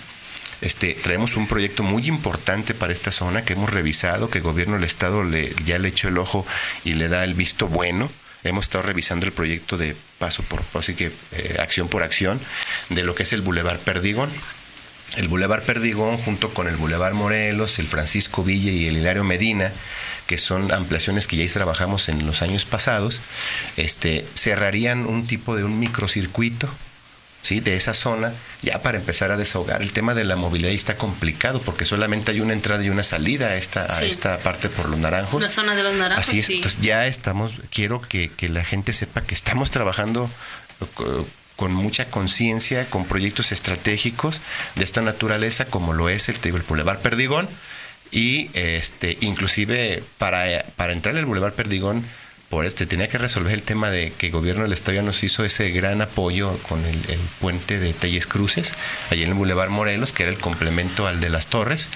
Este, 0.60 0.92
traemos 0.92 1.36
un 1.36 1.46
proyecto 1.46 1.82
muy 1.82 2.06
importante 2.06 2.74
para 2.74 2.92
esta 2.92 3.12
zona 3.12 3.44
que 3.44 3.54
hemos 3.54 3.70
revisado, 3.70 4.28
que 4.28 4.38
el 4.38 4.44
gobierno 4.44 4.74
del 4.74 4.84
estado 4.84 5.24
le, 5.24 5.54
ya 5.64 5.78
le 5.78 5.88
echó 5.88 6.08
el 6.08 6.18
ojo 6.18 6.46
y 6.84 6.94
le 6.94 7.08
da 7.08 7.24
el 7.24 7.34
visto 7.34 7.66
bueno. 7.66 8.10
Hemos 8.44 8.66
estado 8.66 8.82
revisando 8.82 9.26
el 9.26 9.32
proyecto 9.32 9.78
de 9.78 9.96
paso 10.18 10.42
por, 10.42 10.62
así 10.74 10.94
que 10.94 11.10
eh, 11.32 11.56
acción 11.60 11.88
por 11.88 12.02
acción, 12.02 12.40
de 12.90 13.04
lo 13.04 13.14
que 13.14 13.22
es 13.22 13.32
el 13.32 13.42
Boulevard 13.42 13.80
Perdigón 13.80 14.30
el 15.16 15.28
Boulevard 15.28 15.62
Perdigón 15.62 16.18
junto 16.18 16.52
con 16.54 16.68
el 16.68 16.76
Boulevard 16.76 17.14
Morelos, 17.14 17.78
el 17.78 17.86
Francisco 17.86 18.44
Villa 18.44 18.70
y 18.70 18.86
el 18.86 18.96
Hilario 18.98 19.24
Medina, 19.24 19.72
que 20.26 20.38
son 20.38 20.72
ampliaciones 20.72 21.26
que 21.26 21.36
ya 21.36 21.52
trabajamos 21.52 22.08
en 22.08 22.26
los 22.26 22.42
años 22.42 22.64
pasados, 22.64 23.20
este, 23.76 24.26
cerrarían 24.34 25.06
un 25.06 25.26
tipo 25.26 25.56
de 25.56 25.64
un 25.64 25.78
microcircuito 25.78 26.68
¿sí? 27.42 27.60
de 27.60 27.74
esa 27.74 27.94
zona, 27.94 28.32
ya 28.62 28.82
para 28.82 28.98
empezar 28.98 29.30
a 29.30 29.36
desahogar. 29.36 29.82
El 29.82 29.92
tema 29.92 30.14
de 30.14 30.24
la 30.24 30.36
movilidad 30.36 30.72
está 30.72 30.96
complicado 30.96 31.60
porque 31.60 31.84
solamente 31.84 32.30
hay 32.30 32.40
una 32.40 32.52
entrada 32.52 32.84
y 32.84 32.90
una 32.90 33.02
salida 33.02 33.48
a 33.48 33.56
esta, 33.56 33.92
sí. 33.92 34.04
a 34.04 34.06
esta 34.06 34.38
parte 34.38 34.68
por 34.68 34.88
los 34.88 35.00
naranjos. 35.00 35.42
La 35.42 35.48
zona 35.48 35.74
de 35.74 35.82
los 35.82 35.94
naranjos. 35.94 36.28
Así 36.28 36.40
es, 36.40 36.46
sí. 36.46 36.56
entonces 36.56 36.80
ya 36.80 37.06
estamos, 37.06 37.54
quiero 37.72 38.00
que, 38.00 38.30
que 38.30 38.48
la 38.48 38.64
gente 38.64 38.92
sepa 38.92 39.22
que 39.22 39.34
estamos 39.34 39.70
trabajando 39.70 40.30
con 41.60 41.74
mucha 41.74 42.06
conciencia, 42.06 42.88
con 42.88 43.04
proyectos 43.04 43.52
estratégicos 43.52 44.40
de 44.76 44.82
esta 44.82 45.02
naturaleza, 45.02 45.66
como 45.66 45.92
lo 45.92 46.08
es 46.08 46.30
el, 46.30 46.38
el 46.42 46.62
Boulevard 46.62 47.00
Perdigón, 47.00 47.50
y 48.10 48.48
este, 48.54 49.18
inclusive 49.20 50.02
para, 50.16 50.64
para 50.76 50.94
entrar 50.94 51.14
al 51.18 51.26
Boulevard 51.26 51.52
Perdigón, 51.52 52.02
por 52.48 52.64
este 52.64 52.86
tenía 52.86 53.08
que 53.08 53.18
resolver 53.18 53.52
el 53.52 53.60
tema 53.60 53.90
de 53.90 54.10
que 54.10 54.28
el 54.28 54.32
gobierno 54.32 54.62
del 54.62 54.72
estado 54.72 54.94
ya 54.94 55.02
nos 55.02 55.22
hizo 55.22 55.44
ese 55.44 55.68
gran 55.68 56.00
apoyo 56.00 56.56
con 56.66 56.82
el, 56.82 57.18
puente 57.42 57.78
de 57.78 57.92
Telles 57.92 58.26
Cruces, 58.26 58.72
allí 59.10 59.24
en 59.24 59.28
el 59.28 59.34
Boulevard 59.34 59.68
Morelos, 59.68 60.12
que 60.14 60.22
era 60.22 60.32
el 60.32 60.38
complemento 60.38 61.06
al 61.06 61.20
de 61.20 61.28
las 61.28 61.48
Torres, 61.48 61.90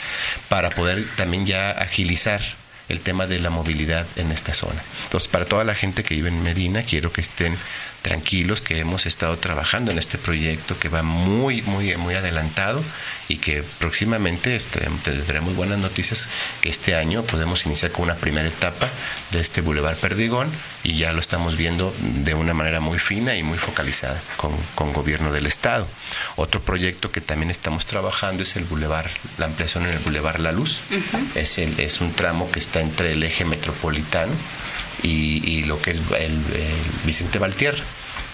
para 0.51 0.69
poder 0.69 1.03
también 1.17 1.47
ya 1.47 1.71
agilizar 1.71 2.43
el 2.91 3.01
tema 3.01 3.27
de 3.27 3.41
la 3.41 3.49
movilidad 3.49 4.07
en 4.17 4.31
esta 4.31 4.53
zona. 4.53 4.83
Entonces, 5.05 5.27
para 5.31 5.47
toda 5.47 5.65
la 5.65 5.75
gente 5.75 6.05
que 6.05 6.17
vive 6.17 6.29
en 6.29 6.43
Medina, 6.43 6.83
quiero 6.83 7.11
que 7.11 7.23
estén 7.23 7.57
tranquilos 8.05 8.61
que 8.61 8.79
hemos 8.79 9.07
estado 9.07 9.39
trabajando 9.39 9.91
en 9.91 9.97
este 9.97 10.19
proyecto 10.19 10.79
que 10.79 10.91
va 10.91 11.03
muy, 11.03 11.63
muy, 11.63 11.97
muy 11.97 12.15
adelantado 12.15 12.85
y 13.29 13.39
que 13.39 13.65
próximamente 13.79 14.61
tendremos 15.03 15.57
buenas 15.57 15.79
noticias 15.79 16.29
que 16.61 16.69
este 16.69 16.95
año 16.95 17.23
podemos 17.23 17.65
iniciar 17.65 17.93
con 17.93 18.03
una 18.03 18.15
primera 18.15 18.47
etapa 18.47 18.91
de 19.31 19.41
este 19.41 19.63
Boulevard 19.63 19.97
Perdigón 19.97 20.51
y 20.83 20.99
ya 20.99 21.15
lo 21.15 21.21
estamos 21.21 21.57
viendo 21.57 21.95
de 21.99 22.35
una 22.35 22.53
manera 22.53 22.79
muy 22.79 22.99
fina 22.99 23.37
y 23.39 23.43
muy 23.43 23.57
focalizada 23.57 24.21
con, 24.37 24.53
con 24.75 24.93
gobierno 24.93 25.33
del 25.33 25.47
Estado. 25.47 25.89
Otro 26.37 26.61
proyecto 26.61 27.11
que 27.11 27.23
también 27.23 27.51
estamos 27.51 27.87
trabajando 27.87 28.43
es 28.43 28.55
el 28.57 28.65
Boulevard, 28.65 29.09
la 29.39 29.47
ampliación 29.47 29.87
en 29.87 29.93
el 29.93 29.99
Boulevard 30.01 30.41
La 30.41 30.53
Luz. 30.53 30.81
es, 31.35 31.57
el, 31.57 31.81
es 31.81 32.03
un 32.03 32.13
tramo 32.13 32.51
que 32.53 32.59
está 32.59 32.83
entre 32.83 33.13
el 33.13 33.23
eje 33.23 33.47
metropolitano 33.47 34.35
y, 35.05 35.63
lo 35.65 35.81
que 35.81 35.93
es 35.93 35.99
el, 36.19 36.39
Vicente 37.05 37.39
Valtierra. 37.39 37.83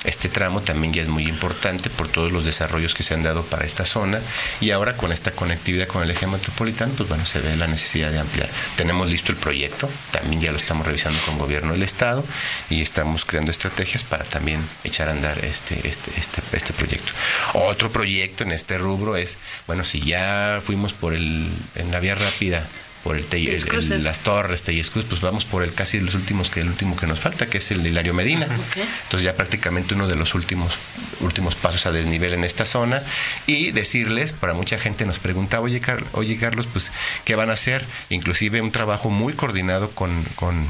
Este 0.04 0.30
tramo 0.30 0.62
también 0.62 0.94
ya 0.94 1.02
es 1.02 1.08
muy 1.08 1.26
importante 1.26 1.90
por 1.90 2.08
todos 2.08 2.32
los 2.32 2.46
desarrollos 2.46 2.94
que 2.94 3.02
se 3.02 3.12
han 3.12 3.22
dado 3.22 3.42
para 3.44 3.66
esta 3.66 3.84
zona 3.84 4.20
y 4.58 4.70
ahora 4.70 4.96
con 4.96 5.12
esta 5.12 5.32
conectividad 5.32 5.88
con 5.88 6.02
el 6.02 6.10
eje 6.10 6.26
metropolitano, 6.26 6.94
pues 6.96 7.06
bueno, 7.06 7.26
se 7.26 7.38
ve 7.40 7.54
la 7.56 7.66
necesidad 7.66 8.10
de 8.10 8.18
ampliar. 8.18 8.48
Tenemos 8.76 9.10
listo 9.10 9.30
el 9.30 9.36
proyecto, 9.36 9.90
también 10.10 10.40
ya 10.40 10.52
lo 10.52 10.56
estamos 10.56 10.86
revisando 10.86 11.18
con 11.26 11.36
gobierno 11.36 11.72
del 11.72 11.82
estado 11.82 12.24
y 12.70 12.80
estamos 12.80 13.26
creando 13.26 13.50
estrategias 13.50 14.02
para 14.02 14.24
también 14.24 14.62
echar 14.84 15.10
a 15.10 15.12
andar 15.12 15.44
este, 15.44 15.86
este, 15.86 16.12
este, 16.16 16.40
este 16.52 16.72
proyecto. 16.72 17.12
Otro 17.52 17.92
proyecto 17.92 18.44
en 18.44 18.52
este 18.52 18.78
rubro 18.78 19.16
es, 19.16 19.36
bueno, 19.66 19.84
si 19.84 20.00
ya 20.00 20.62
fuimos 20.64 20.94
por 20.94 21.12
el, 21.12 21.46
en 21.74 21.90
la 21.90 22.00
vía 22.00 22.14
rápida 22.14 22.66
por 23.02 23.16
el, 23.16 24.04
las 24.04 24.18
torres 24.18 24.62
Telles 24.62 24.90
Cruz, 24.90 25.06
pues 25.08 25.20
vamos 25.20 25.44
por 25.44 25.62
el 25.62 25.72
casi 25.72 26.00
los 26.00 26.14
últimos 26.14 26.50
que 26.50 26.60
el 26.60 26.68
último 26.68 26.96
que 26.96 27.06
nos 27.06 27.18
falta, 27.18 27.46
que 27.46 27.58
es 27.58 27.70
el 27.70 27.82
de 27.82 27.88
Hilario 27.88 28.12
Medina. 28.12 28.46
Entonces 28.46 29.22
ya 29.22 29.36
prácticamente 29.36 29.94
uno 29.94 30.06
de 30.06 30.16
los 30.16 30.34
últimos 30.34 30.76
últimos 31.20 31.54
pasos 31.54 31.86
a 31.86 31.92
desnivel 31.92 32.34
en 32.34 32.44
esta 32.44 32.64
zona. 32.64 33.02
Y 33.46 33.70
decirles, 33.72 34.32
para 34.32 34.54
mucha 34.54 34.78
gente 34.78 35.06
nos 35.06 35.18
pregunta, 35.18 35.60
oye, 35.60 35.80
oye 36.12 36.36
Carlos, 36.38 36.66
pues 36.70 36.92
qué 37.24 37.36
van 37.36 37.50
a 37.50 37.54
hacer, 37.54 37.84
inclusive 38.10 38.60
un 38.60 38.72
trabajo 38.72 39.10
muy 39.10 39.32
coordinado 39.32 39.90
con, 39.90 40.24
con 40.34 40.68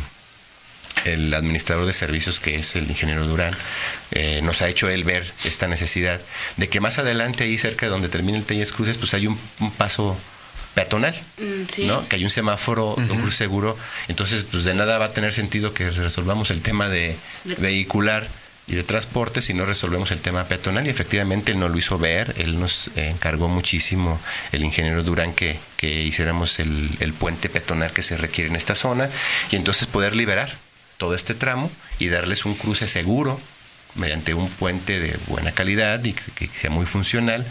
el 1.04 1.32
administrador 1.34 1.86
de 1.86 1.92
servicios, 1.92 2.40
que 2.40 2.56
es 2.56 2.76
el 2.76 2.88
ingeniero 2.88 3.26
Durán, 3.26 3.54
eh, 4.10 4.40
nos 4.42 4.62
ha 4.62 4.68
hecho 4.68 4.88
él 4.88 5.04
ver 5.04 5.32
esta 5.44 5.66
necesidad 5.66 6.20
de 6.56 6.68
que 6.68 6.80
más 6.80 6.98
adelante, 6.98 7.44
ahí 7.44 7.58
cerca 7.58 7.86
de 7.86 7.90
donde 7.90 8.08
termina 8.08 8.38
el 8.38 8.44
Telles 8.44 8.72
Cruces, 8.72 8.98
pues 8.98 9.14
hay 9.14 9.26
un 9.26 9.38
paso 9.78 10.16
peatonal, 10.74 11.14
mm, 11.38 11.86
¿no? 11.86 12.08
Que 12.08 12.16
hay 12.16 12.24
un 12.24 12.30
semáforo, 12.30 12.94
un 12.94 13.32
seguro. 13.32 13.76
Entonces, 14.08 14.44
pues 14.44 14.64
de 14.64 14.74
nada 14.74 14.98
va 14.98 15.06
a 15.06 15.12
tener 15.12 15.32
sentido 15.32 15.74
que 15.74 15.90
resolvamos 15.90 16.50
el 16.50 16.62
tema 16.62 16.88
de, 16.88 17.16
vehicular 17.58 18.28
y 18.66 18.76
de 18.76 18.84
transporte 18.84 19.40
si 19.40 19.52
no 19.52 19.66
resolvemos 19.66 20.12
el 20.12 20.20
tema 20.20 20.44
peatonal. 20.44 20.86
Y 20.86 20.90
efectivamente 20.90 21.52
él 21.52 21.58
nos 21.58 21.70
lo 21.70 21.78
hizo 21.78 21.98
ver, 21.98 22.34
él 22.38 22.58
nos 22.60 22.90
encargó 22.94 23.48
muchísimo, 23.48 24.20
el 24.52 24.64
ingeniero 24.64 25.02
Durán, 25.02 25.32
que, 25.32 25.58
que 25.76 26.02
hiciéramos 26.02 26.60
el, 26.60 26.90
el 27.00 27.12
puente 27.12 27.48
peatonal 27.48 27.92
que 27.92 28.02
se 28.02 28.16
requiere 28.16 28.48
en 28.48 28.56
esta 28.56 28.74
zona 28.74 29.10
y 29.50 29.56
entonces 29.56 29.86
poder 29.86 30.14
liberar 30.14 30.56
todo 30.98 31.14
este 31.14 31.34
tramo 31.34 31.70
y 31.98 32.08
darles 32.08 32.44
un 32.44 32.54
cruce 32.54 32.86
seguro 32.86 33.40
mediante 33.96 34.34
un 34.34 34.48
puente 34.48 35.00
de 35.00 35.18
buena 35.26 35.50
calidad 35.50 36.04
y 36.04 36.12
que 36.12 36.48
sea 36.54 36.70
muy 36.70 36.86
funcional 36.86 37.44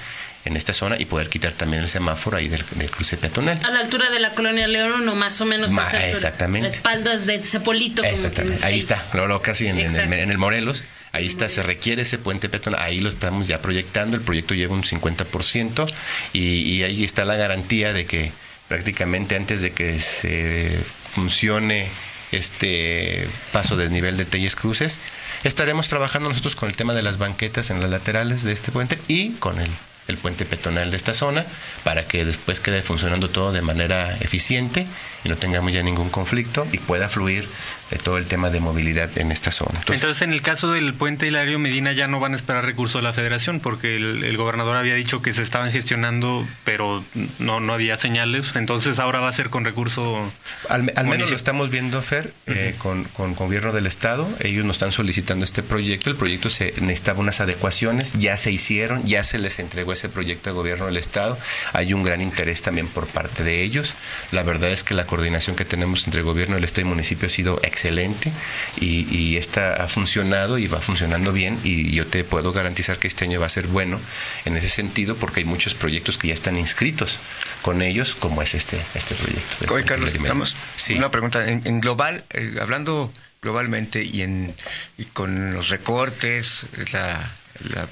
en 0.45 0.55
esta 0.55 0.73
zona 0.73 0.97
y 0.99 1.05
poder 1.05 1.29
quitar 1.29 1.51
también 1.51 1.83
el 1.83 1.89
semáforo 1.89 2.37
ahí 2.37 2.47
del, 2.47 2.63
cruce 2.63 3.17
peatonal. 3.17 3.59
A 3.63 3.71
la 3.71 3.79
altura 3.79 4.09
de 4.09 4.19
la 4.19 4.31
colonia 4.31 4.67
León, 4.67 5.01
uno 5.01 5.15
más 5.15 5.39
o 5.41 5.45
menos. 5.45 5.73
exactamente. 6.03 6.69
La 6.69 6.75
espalda 6.75 7.17
de 7.17 7.39
Cepolito. 7.39 8.03
Exactamente. 8.03 8.65
ahí 8.65 8.79
está, 8.79 9.03
lo, 9.13 9.41
casi 9.41 9.67
en, 9.67 9.79
el, 9.79 10.37
Morelos. 10.37 10.83
Ahí 11.11 11.25
está, 11.25 11.49
se 11.49 11.63
requiere 11.63 12.03
ese 12.03 12.19
puente 12.19 12.49
peatonal, 12.49 12.81
ahí 12.81 12.99
lo 12.99 13.09
estamos 13.09 13.47
ya 13.47 13.61
proyectando, 13.61 14.15
el 14.15 14.21
proyecto 14.21 14.53
lleva 14.53 14.75
un 14.75 14.83
50% 14.83 15.91
y, 16.33 16.39
y 16.39 16.83
ahí 16.83 17.03
está 17.03 17.25
la 17.25 17.35
garantía 17.35 17.93
de 17.93 18.05
que 18.05 18.31
prácticamente 18.67 19.35
antes 19.35 19.61
de 19.61 19.71
que 19.71 19.99
se 19.99 20.79
funcione 21.09 21.87
este 22.31 23.27
paso 23.51 23.75
de 23.75 23.89
nivel 23.89 24.17
de 24.17 24.25
Telles 24.25 24.55
Cruces, 24.55 24.99
estaremos 25.43 25.89
trabajando 25.89 26.29
nosotros 26.29 26.55
con 26.55 26.69
el 26.69 26.75
tema 26.75 26.93
de 26.93 27.01
las 27.01 27.17
banquetas 27.17 27.71
en 27.71 27.79
las 27.79 27.89
laterales 27.89 28.43
de 28.43 28.51
este 28.51 28.71
puente 28.71 28.99
y 29.07 29.31
con 29.31 29.59
el 29.59 29.69
el 30.09 30.17
puente 30.17 30.45
peatonal 30.45 30.91
de 30.91 30.97
esta 30.97 31.13
zona 31.13 31.45
para 31.83 32.05
que 32.05 32.25
después 32.25 32.59
quede 32.59 32.81
funcionando 32.81 33.29
todo 33.29 33.51
de 33.51 33.61
manera 33.61 34.17
eficiente 34.19 34.85
y 35.23 35.29
no 35.29 35.37
tengamos 35.37 35.73
ya 35.73 35.83
ningún 35.83 36.09
conflicto 36.09 36.67
y 36.71 36.79
pueda 36.79 37.09
fluir 37.09 37.47
todo 37.97 38.17
el 38.17 38.25
tema 38.27 38.49
de 38.49 38.59
movilidad 38.59 39.17
en 39.17 39.31
esta 39.31 39.51
zona. 39.51 39.79
Entonces, 39.79 40.21
en 40.21 40.31
el 40.31 40.41
caso 40.41 40.71
del 40.71 40.93
puente 40.93 41.27
Hilario 41.27 41.57
Medina 41.57 41.91
ya 41.91 42.07
no 42.07 42.19
van 42.19 42.33
a 42.33 42.35
esperar 42.35 42.63
recursos 42.63 43.01
de 43.01 43.07
la 43.07 43.13
federación 43.13 43.59
porque 43.59 43.95
el, 43.95 44.37
gobernador 44.37 44.77
había 44.77 44.95
dicho 44.95 45.21
que 45.21 45.33
se 45.33 45.41
estaban 45.41 45.71
gestionando, 45.71 46.47
pero 46.63 47.03
no, 47.39 47.59
no 47.59 47.73
había 47.73 47.97
señales. 47.97 48.55
Entonces 48.55 48.99
ahora 48.99 49.19
va 49.19 49.29
a 49.29 49.33
ser 49.33 49.49
con 49.49 49.65
recurso. 49.65 50.31
Al, 50.69 50.83
menos 50.83 51.29
lo 51.29 51.35
estamos 51.35 51.69
viendo, 51.69 52.01
Fer, 52.01 52.31
eh, 52.45 52.75
con, 52.77 53.05
con, 53.05 53.33
gobierno 53.33 53.73
del 53.73 53.87
Estado. 53.87 54.29
Ellos 54.39 54.65
nos 54.65 54.77
están 54.77 54.91
solicitando 54.91 55.43
este 55.43 55.63
proyecto. 55.63 56.09
El 56.09 56.15
proyecto 56.15 56.49
se 56.49 56.73
necesitaba 56.79 57.19
unas 57.19 57.41
adecuaciones, 57.41 58.13
ya 58.13 58.37
se 58.37 58.51
hicieron, 58.51 59.05
ya 59.05 59.23
se 59.23 59.39
les 59.39 59.59
entregó 59.59 59.93
ese 59.93 60.09
proyecto 60.09 60.51
al 60.51 60.55
gobierno 60.55 60.85
del 60.85 60.97
Estado. 60.97 61.37
Hay 61.73 61.93
un 61.93 62.03
gran 62.03 62.21
interés 62.21 62.61
también 62.61 62.87
por 62.87 63.07
parte 63.07 63.43
de 63.43 63.63
ellos. 63.63 63.95
La 64.31 64.43
verdad 64.43 64.69
es 64.69 64.83
que 64.83 64.93
la 64.93 65.05
coordinación 65.05 65.55
que 65.55 65.65
tenemos 65.65 66.05
entre 66.05 66.21
gobierno 66.21 66.55
del 66.55 66.63
Estado 66.63 66.81
y 66.87 66.89
municipio 66.89 67.27
ha 67.27 67.29
sido 67.29 67.59
excelente 67.63 67.78
excelente 67.79 68.33
y, 68.77 69.07
y 69.09 69.37
esta 69.37 69.81
ha 69.81 69.87
funcionado 69.87 70.57
y 70.57 70.67
va 70.67 70.81
funcionando 70.81 71.31
bien 71.31 71.57
y 71.63 71.91
yo 71.91 72.05
te 72.05 72.25
puedo 72.25 72.51
garantizar 72.51 72.97
que 72.97 73.07
este 73.07 73.23
año 73.23 73.39
va 73.39 73.45
a 73.45 73.49
ser 73.49 73.67
bueno 73.67 74.01
en 74.43 74.57
ese 74.57 74.67
sentido 74.67 75.15
porque 75.15 75.39
hay 75.39 75.45
muchos 75.45 75.75
proyectos 75.75 76.17
que 76.17 76.27
ya 76.27 76.33
están 76.33 76.57
inscritos 76.57 77.19
con 77.61 77.81
ellos 77.81 78.15
como 78.15 78.41
es 78.41 78.53
este, 78.53 78.77
este 78.95 79.15
proyecto. 79.15 79.73
Oye, 79.73 79.85
Carlos, 79.85 80.13
estamos, 80.13 80.55
una 80.89 81.09
pregunta. 81.09 81.49
En, 81.49 81.79
global, 81.79 82.25
eh, 82.31 82.55
hablando 82.59 83.13
globalmente 83.41 84.03
y, 84.03 84.23
en, 84.23 84.53
y 84.97 85.05
con 85.05 85.53
los 85.53 85.69
recortes, 85.69 86.65
la, 86.91 87.31
la 87.73 87.87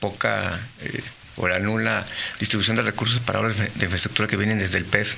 poca... 0.00 0.58
Eh, 0.80 1.02
o 1.36 1.48
la 1.48 1.58
nula 1.58 2.06
distribución 2.38 2.76
de 2.76 2.82
recursos 2.82 3.20
para 3.20 3.40
obras 3.40 3.56
de 3.56 3.66
infraestructura 3.66 4.28
que 4.28 4.36
vienen 4.36 4.58
desde 4.58 4.78
el 4.78 4.84
PEF. 4.84 5.14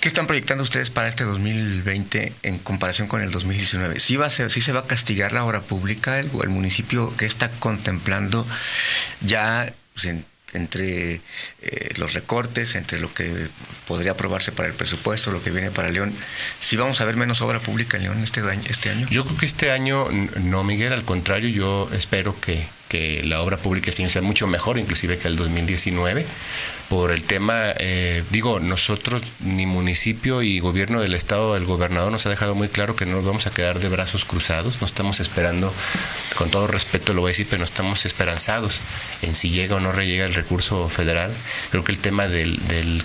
¿Qué 0.00 0.08
están 0.08 0.26
proyectando 0.26 0.62
ustedes 0.62 0.90
para 0.90 1.08
este 1.08 1.24
2020 1.24 2.32
en 2.42 2.58
comparación 2.58 3.08
con 3.08 3.22
el 3.22 3.30
2019? 3.30 4.00
¿Sí, 4.00 4.16
va 4.16 4.26
a 4.26 4.30
ser, 4.30 4.50
sí 4.50 4.60
se 4.60 4.72
va 4.72 4.80
a 4.80 4.86
castigar 4.86 5.32
la 5.32 5.44
obra 5.44 5.60
pública 5.60 6.18
el, 6.18 6.30
el 6.42 6.48
municipio 6.48 7.14
que 7.16 7.26
está 7.26 7.50
contemplando 7.50 8.46
ya 9.20 9.72
pues, 9.94 10.14
entre 10.52 11.20
eh, 11.62 11.94
los 11.96 12.14
recortes, 12.14 12.74
entre 12.74 12.98
lo 12.98 13.12
que 13.12 13.48
podría 13.86 14.12
aprobarse 14.12 14.52
para 14.52 14.68
el 14.68 14.74
presupuesto, 14.74 15.30
lo 15.30 15.42
que 15.42 15.50
viene 15.50 15.70
para 15.70 15.88
León, 15.88 16.12
¿sí 16.60 16.76
vamos 16.76 17.00
a 17.00 17.04
ver 17.04 17.16
menos 17.16 17.40
obra 17.42 17.60
pública 17.60 17.96
en 17.96 18.04
León 18.04 18.24
este? 18.24 18.42
Este 18.68 18.90
año? 18.90 19.06
Yo 19.10 19.24
creo 19.24 19.36
que 19.36 19.46
este 19.46 19.70
año 19.70 20.08
no, 20.10 20.64
Miguel, 20.64 20.92
al 20.92 21.04
contrario, 21.04 21.50
yo 21.50 21.90
espero 21.92 22.38
que, 22.40 22.66
que 22.88 23.22
la 23.24 23.40
obra 23.42 23.56
pública 23.56 23.90
este 23.90 24.02
año 24.02 24.10
sea 24.10 24.22
mucho 24.22 24.46
mejor, 24.46 24.78
inclusive 24.78 25.18
que 25.18 25.28
el 25.28 25.36
2019 25.36 26.26
por 26.88 27.10
el 27.10 27.24
tema, 27.24 27.72
eh, 27.78 28.22
digo, 28.30 28.60
nosotros, 28.60 29.22
ni 29.40 29.66
municipio 29.66 30.42
y 30.42 30.60
gobierno 30.60 31.00
del 31.00 31.14
estado, 31.14 31.56
el 31.56 31.64
gobernador 31.64 32.12
nos 32.12 32.26
ha 32.26 32.30
dejado 32.30 32.54
muy 32.54 32.68
claro 32.68 32.94
que 32.94 33.06
no 33.06 33.16
nos 33.16 33.24
vamos 33.24 33.46
a 33.46 33.50
quedar 33.50 33.80
de 33.80 33.88
brazos 33.88 34.24
cruzados, 34.24 34.80
no 34.80 34.86
estamos 34.86 35.18
esperando, 35.18 35.72
con 36.36 36.50
todo 36.50 36.68
respeto 36.68 37.12
lo 37.12 37.22
voy 37.22 37.30
a 37.30 37.32
decir, 37.32 37.46
pero 37.48 37.58
no 37.58 37.64
estamos 37.64 38.06
esperanzados 38.06 38.82
en 39.22 39.34
si 39.34 39.50
llega 39.50 39.76
o 39.76 39.80
no 39.80 39.92
llega 39.92 40.26
el 40.26 40.34
recurso 40.34 40.88
federal. 40.88 41.32
Creo 41.70 41.82
que 41.82 41.92
el 41.92 41.98
tema 41.98 42.28
del, 42.28 42.56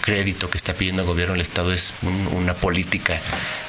crédito 0.01 0.49
que 0.49 0.57
está 0.57 0.73
pidiendo 0.73 1.01
el 1.01 1.07
gobierno 1.07 1.33
del 1.33 1.41
estado 1.41 1.73
es 1.73 1.93
una 2.33 2.53
política 2.53 3.19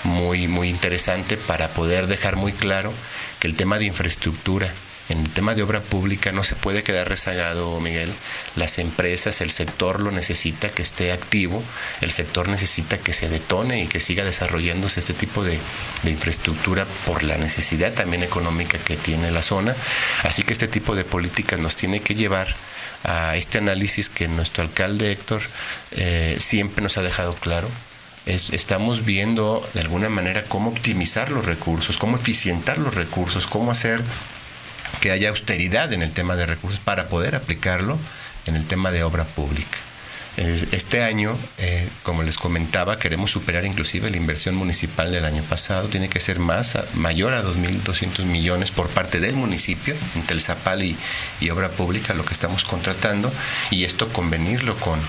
muy, 0.05 0.47
muy 0.47 0.69
interesante 0.69 1.37
para 1.37 1.69
poder 1.69 2.07
dejar 2.07 2.37
muy 2.37 2.53
claro 2.53 2.93
que 3.41 3.49
el 3.49 3.55
tema 3.55 3.79
de 3.79 3.87
infraestructura, 3.87 4.73
en 5.13 5.21
el 5.21 5.31
tema 5.31 5.55
de 5.55 5.63
obra 5.63 5.81
pública 5.81 6.33
no 6.33 6.43
se 6.43 6.55
puede 6.55 6.83
quedar 6.83 7.09
rezagado, 7.09 7.79
Miguel. 7.81 8.13
Las 8.57 8.79
empresas, 8.79 9.41
el 9.41 9.51
sector 9.51 10.01
lo 10.01 10.11
necesita 10.11 10.71
que 10.71 10.83
esté 10.83 11.13
activo, 11.13 11.63
el 12.01 12.11
sector 12.11 12.49
necesita 12.49 12.97
que 12.99 13.13
se 13.13 13.29
detone 13.29 13.83
y 13.83 13.87
que 13.87 14.01
siga 14.01 14.25
desarrollándose 14.25 15.01
este 15.01 15.13
tipo 15.13 15.45
de, 15.45 15.59
infraestructura 16.05 16.87
por 17.07 17.23
la 17.23 17.37
necesidad 17.37 17.93
también 17.93 18.23
económica 18.23 18.79
que 18.79 18.97
tiene 18.97 19.31
la 19.31 19.43
zona. 19.43 19.77
Así 20.23 20.43
que 20.43 20.53
este 20.53 20.69
tipo 20.69 20.95
de 20.97 21.05
políticas 21.05 21.61
nos 21.61 21.77
tiene 21.77 22.01
que 22.01 22.15
llevar 22.15 22.55
a 23.05 23.37
este 23.37 23.59
análisis 23.59 24.09
que 24.09 24.29
nuestro 24.29 24.63
alcalde 24.63 25.13
Héctor 25.13 25.43
eh, 25.91 26.37
siempre 26.39 26.83
nos 26.83 26.97
ha 26.97 27.03
dejado 27.03 27.35
claro, 27.35 27.69
estamos 28.25 29.05
viendo 29.05 29.69
de 29.75 29.81
alguna 29.81 30.09
manera 30.09 30.45
cómo 30.45 30.71
optimizar 30.71 31.33
los 31.33 31.45
recursos, 31.45 31.99
cómo 31.99 32.17
eficientar 32.17 32.79
los 32.79 32.95
recursos, 32.95 33.47
cómo 33.47 33.73
hacer 33.73 34.01
que 35.03 35.11
haya 35.11 35.31
austeridad 35.31 35.93
en 35.93 36.01
el 36.01 36.13
tema 36.13 36.37
de 36.37 36.47
recursos 36.47 36.79
para 36.79 37.09
poder 37.09 37.35
aplicarlo 37.35 37.99
en 38.47 38.55
el 38.55 38.65
tema 38.65 38.93
de 38.93 39.03
obra 39.03 39.25
pública. 39.25 39.77
Este 40.37 41.03
año, 41.03 41.37
eh, 41.59 41.87
como 42.05 42.23
les 42.23 42.39
comentaba, 42.39 42.99
queremos 42.99 43.33
superar 43.33 43.67
inclusive 43.67 44.09
la 44.09 44.17
inversión 44.17 44.55
municipal 44.55 45.13
del 45.13 45.27
año 45.27 45.43
pasado. 45.43 45.89
Tiene 45.89 46.09
que 46.09 46.21
ser 46.21 46.39
más, 46.39 46.79
mayor 46.95 47.35
a 47.35 47.43
2.200 47.43 48.25
millones 48.25 48.71
por 48.71 48.89
parte 48.89 49.21
del 49.21 49.35
municipio, 49.35 49.95
entre 50.15 50.35
el 50.35 50.41
Zapal 50.41 50.85
y, 50.85 50.97
y 51.41 51.51
Obra 51.51 51.69
Pública, 51.69 52.15
lo 52.15 52.25
que 52.25 52.33
estamos 52.33 52.65
contratando, 52.65 53.31
y 53.71 53.85
esto 53.85 54.09
convenirlo 54.09 54.77
con 54.77 55.01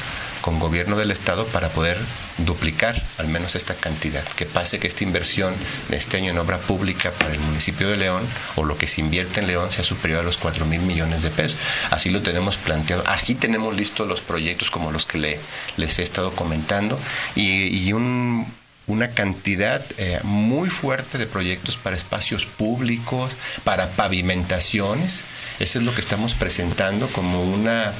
con 0.43 0.60
gobierno 0.60 0.97
del 0.97 1.10
estado 1.10 1.45
para 1.47 1.69
poder 1.69 1.97
duplicar 2.39 3.01
al 3.17 3.29
menos 3.29 3.56
esta 3.56 3.75
cantidad, 3.75 4.23
que 4.36 4.45
pase 4.45 4.77
que 4.77 4.88
esta 4.88 5.06
inversión 5.06 5.53
de 5.88 5.95
este 5.95 6.17
año 6.17 6.32
en 6.32 6.38
obra 6.38 6.58
pública 6.58 7.12
para 7.12 7.34
el 7.34 7.39
municipio 7.39 7.88
de 7.88 7.95
León 7.95 8.23
o 8.58 8.65
lo 8.65 8.77
que 8.77 8.88
se 8.88 8.99
invierte 8.99 9.39
en 9.39 9.47
León 9.47 9.71
sea 9.71 9.86
superior 9.86 10.19
a 10.19 10.23
los 10.23 10.36
4 10.38 10.65
mil 10.65 10.82
millones 10.82 11.21
de 11.21 11.29
pesos. 11.29 11.58
Así 11.91 12.10
lo 12.10 12.21
tenemos 12.21 12.58
planteado, 12.58 13.03
así 13.08 13.36
tenemos 13.36 13.73
listos 13.77 14.06
los 14.06 14.19
proyectos 14.19 14.69
como 14.69 14.91
los 14.91 15.06
que 15.06 15.17
le, 15.17 15.39
les 15.77 15.97
he 15.99 16.03
estado 16.03 16.32
comentando 16.32 16.99
y, 17.36 17.93
una 18.88 19.10
cantidad 19.10 19.84
eh, 19.98 20.19
muy 20.24 20.69
fuerte 20.69 21.17
de 21.17 21.26
proyectos 21.26 21.78
para 21.78 21.96
espacios 21.96 22.46
públicos, 22.46 23.36
para 23.63 23.89
pavimentaciones. 23.89 25.26
Eso 25.60 25.80
es 25.80 25.86
lo 25.86 25.93
que 25.93 26.02
estamos 26.02 26.34
presentando 26.34 27.08
como 27.08 27.43
una 27.43 27.93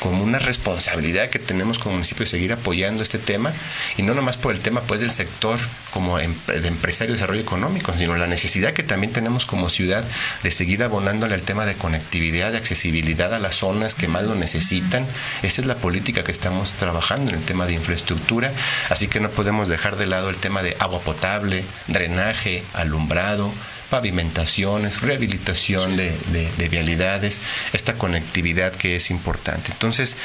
como 0.00 0.22
una 0.22 0.38
responsabilidad 0.38 1.30
que 1.30 1.38
tenemos 1.38 1.78
como 1.78 1.94
municipio 1.94 2.24
de 2.24 2.30
seguir 2.30 2.52
apoyando 2.52 3.02
este 3.02 3.18
tema 3.18 3.52
y 3.96 4.02
no 4.02 4.14
nomás 4.14 4.36
por 4.36 4.52
el 4.52 4.60
tema 4.60 4.82
pues 4.82 5.00
del 5.00 5.10
sector 5.10 5.58
como 5.96 6.18
de 6.18 6.68
empresario 6.68 7.14
de 7.14 7.16
desarrollo 7.16 7.40
económico, 7.40 7.90
sino 7.96 8.14
la 8.16 8.26
necesidad 8.26 8.74
que 8.74 8.82
también 8.82 9.14
tenemos 9.14 9.46
como 9.46 9.70
ciudad 9.70 10.04
de 10.42 10.50
seguir 10.50 10.82
abonándole 10.82 11.32
al 11.32 11.40
tema 11.40 11.64
de 11.64 11.72
conectividad, 11.72 12.52
de 12.52 12.58
accesibilidad 12.58 13.32
a 13.32 13.38
las 13.38 13.54
zonas 13.54 13.94
que 13.94 14.06
más 14.06 14.24
lo 14.24 14.34
necesitan. 14.34 15.06
Esa 15.42 15.62
es 15.62 15.66
la 15.66 15.76
política 15.76 16.22
que 16.22 16.32
estamos 16.32 16.74
trabajando 16.74 17.32
en 17.32 17.38
el 17.38 17.44
tema 17.46 17.64
de 17.64 17.72
infraestructura, 17.72 18.52
así 18.90 19.08
que 19.08 19.20
no 19.20 19.30
podemos 19.30 19.70
dejar 19.70 19.96
de 19.96 20.06
lado 20.06 20.28
el 20.28 20.36
tema 20.36 20.62
de 20.62 20.76
agua 20.80 21.00
potable, 21.00 21.64
drenaje, 21.86 22.62
alumbrado, 22.74 23.50
pavimentaciones, 23.90 25.00
rehabilitación 25.00 25.96
de, 25.96 26.68
vialidades, 26.70 27.40
esta 27.72 27.94
conectividad 27.94 28.72
que 28.72 28.96
es 28.96 29.10
importante. 29.10 29.72
Entonces, 29.72 30.16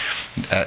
ah, 0.51 0.65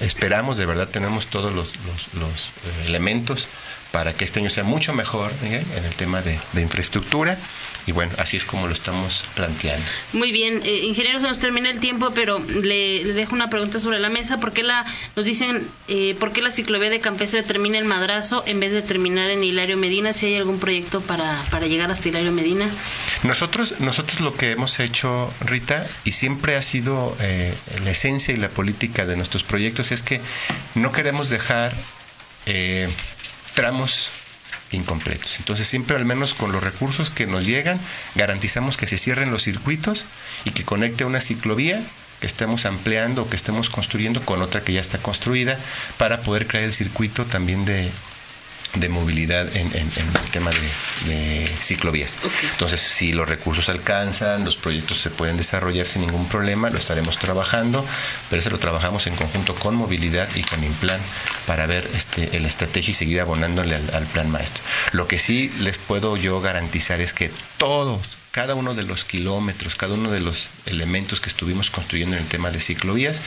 esperamos, 0.00 0.56
de 0.56 0.66
verdad, 0.66 0.88
tenemos 0.88 1.26
todos 1.26 1.54
los, 1.54 1.70
eh, 1.72 2.86
elementos 2.86 3.48
para 3.92 4.14
que 4.14 4.24
este 4.24 4.40
año 4.40 4.50
sea 4.50 4.64
mucho 4.64 4.92
mejor 4.94 5.30
en 5.42 5.84
el 5.84 5.94
tema 5.96 6.22
de 6.22 6.60
infraestructura 6.60 7.38
y 7.86 7.92
bueno, 7.92 8.12
así 8.18 8.36
es 8.36 8.44
como 8.44 8.68
lo 8.68 8.72
estamos 8.72 9.24
planteando. 9.34 9.84
Muy 10.12 10.30
bien, 10.30 10.60
eh, 10.64 10.84
ingeniero, 10.84 11.18
se 11.18 11.26
nos 11.26 11.38
termina 11.38 11.68
el 11.68 11.80
tiempo, 11.80 12.12
pero 12.14 12.38
le, 12.38 13.04
dejo 13.12 13.34
una 13.34 13.50
pregunta 13.50 13.80
sobre 13.80 13.98
la 13.98 14.08
mesa. 14.08 14.38
¿Por 14.38 14.52
qué 14.52 14.62
la, 14.62 14.84
nos 15.16 15.24
dicen, 15.24 15.66
eh, 15.88 16.14
por 16.20 16.32
qué 16.32 16.42
la 16.42 16.52
ciclovía 16.52 16.90
de 16.90 17.00
Campestre 17.00 17.42
termina 17.42 17.78
en 17.78 17.86
Madrazo 17.88 18.44
en 18.46 18.60
vez 18.60 18.72
de 18.72 18.82
terminar 18.82 19.30
en 19.30 19.42
Hilario 19.42 19.76
Medina? 19.76 20.12
Si 20.12 20.26
hay 20.26 20.36
algún 20.36 20.60
proyecto 20.60 21.00
para, 21.00 21.42
para 21.50 21.66
llegar 21.66 21.90
hasta 21.90 22.08
Hilario 22.08 22.30
Medina. 22.30 22.68
Nosotros, 23.24 23.80
nosotros 23.80 24.20
lo 24.20 24.34
que 24.34 24.52
hemos 24.52 24.78
hecho, 24.78 25.32
Rita, 25.40 25.88
y 26.04 26.12
siempre 26.12 26.54
ha 26.54 26.62
sido 26.62 27.16
eh, 27.20 27.52
la 27.84 27.90
esencia 27.90 28.32
y 28.32 28.36
la 28.36 28.48
política 28.48 29.06
de 29.06 29.16
nuestros 29.16 29.42
proyectos, 29.42 29.90
es 29.90 30.04
que 30.04 30.20
no 30.76 30.92
queremos 30.92 31.30
dejar 31.30 31.74
eh, 32.46 32.88
tramos 33.54 34.10
incompletos. 34.70 35.38
Entonces 35.38 35.66
siempre 35.68 35.96
al 35.96 36.04
menos 36.04 36.34
con 36.34 36.52
los 36.52 36.62
recursos 36.62 37.10
que 37.10 37.26
nos 37.26 37.46
llegan 37.46 37.78
garantizamos 38.14 38.76
que 38.76 38.86
se 38.86 38.98
cierren 38.98 39.30
los 39.30 39.42
circuitos 39.42 40.06
y 40.44 40.50
que 40.52 40.64
conecte 40.64 41.04
una 41.04 41.20
ciclovía 41.20 41.82
que 42.20 42.26
estemos 42.26 42.66
ampliando 42.66 43.22
o 43.22 43.28
que 43.28 43.36
estemos 43.36 43.68
construyendo 43.68 44.24
con 44.24 44.42
otra 44.42 44.62
que 44.62 44.72
ya 44.72 44.80
está 44.80 44.98
construida 44.98 45.58
para 45.98 46.20
poder 46.20 46.46
crear 46.46 46.64
el 46.64 46.72
circuito 46.72 47.24
también 47.24 47.64
de, 47.64 47.90
de 48.74 48.88
movilidad 48.88 49.54
en, 49.54 49.70
el 49.74 50.30
tema 50.30 50.50
de, 50.50 51.48
ciclovías. 51.60 52.18
Entonces, 52.52 52.80
si 52.80 53.12
los 53.12 53.28
recursos 53.28 53.68
alcanzan, 53.68 54.44
los 54.44 54.56
proyectos 54.56 54.98
se 54.98 55.10
pueden 55.10 55.36
desarrollar 55.36 55.86
sin 55.86 56.02
ningún 56.02 56.26
problema, 56.28 56.70
lo 56.70 56.78
estaremos 56.78 57.18
trabajando, 57.18 57.84
pero 58.30 58.40
eso 58.40 58.50
lo 58.50 58.58
trabajamos 58.58 59.06
en 59.06 59.14
conjunto 59.14 59.54
con 59.54 59.74
movilidad 59.74 60.28
y 60.34 60.42
con 60.42 60.64
Implan 60.64 61.00
para 61.46 61.66
ver 61.66 61.88
este, 61.94 62.38
la 62.40 62.48
estrategia 62.48 62.92
y 62.92 62.94
seguir 62.94 63.20
abonándole 63.20 63.76
al, 63.76 63.94
al 63.94 64.06
plan 64.06 64.30
maestro. 64.30 64.62
Lo 64.92 65.06
que 65.06 65.18
sí 65.18 65.52
les 65.58 65.78
puedo 65.78 66.16
yo 66.16 66.40
garantizar 66.40 67.00
es 67.00 67.12
que 67.12 67.30
todos, 67.58 68.21
cada 68.32 68.54
uno 68.54 68.74
de 68.74 68.82
los 68.82 69.04
kilómetros, 69.04 69.76
cada 69.76 69.94
uno 69.94 70.10
de 70.10 70.20
los 70.20 70.48
elementos 70.64 71.20
que 71.20 71.28
estuvimos 71.28 71.70
construyendo 71.70 72.16
en 72.16 72.22
el 72.22 72.28
tema 72.28 72.50
de 72.50 72.60
ciclovías, 72.62 73.20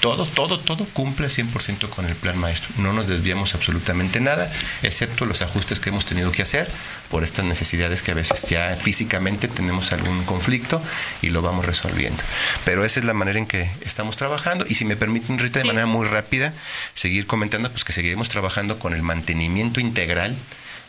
todo, 0.00 0.24
todo, 0.24 0.60
todo 0.60 0.86
cumple 0.92 1.26
100% 1.26 1.88
con 1.88 2.06
el 2.06 2.14
plan 2.14 2.38
maestro. 2.38 2.70
No 2.78 2.92
nos 2.92 3.08
desviamos 3.08 3.56
absolutamente 3.56 4.20
nada, 4.20 4.50
excepto 4.82 5.26
los 5.26 5.42
ajustes 5.42 5.80
que 5.80 5.88
hemos 5.88 6.06
tenido 6.06 6.30
que 6.30 6.42
hacer 6.42 6.70
por 7.10 7.24
estas 7.24 7.44
necesidades 7.44 8.02
que 8.02 8.12
a 8.12 8.14
veces 8.14 8.44
ya 8.48 8.76
físicamente 8.76 9.48
tenemos 9.48 9.92
algún 9.92 10.24
conflicto 10.24 10.80
y 11.22 11.30
lo 11.30 11.42
vamos 11.42 11.66
resolviendo. 11.66 12.22
Pero 12.64 12.84
esa 12.84 13.00
es 13.00 13.04
la 13.04 13.14
manera 13.14 13.40
en 13.40 13.46
que 13.46 13.68
estamos 13.80 14.16
trabajando 14.16 14.64
y 14.68 14.76
si 14.76 14.84
me 14.84 14.94
permiten, 14.94 15.40
Rita, 15.40 15.58
de 15.58 15.64
manera 15.64 15.86
muy 15.86 16.06
rápida, 16.06 16.54
seguir 16.94 17.26
comentando, 17.26 17.68
pues 17.68 17.84
que 17.84 17.92
seguiremos 17.92 18.28
trabajando 18.28 18.78
con 18.78 18.94
el 18.94 19.02
mantenimiento 19.02 19.80
integral 19.80 20.36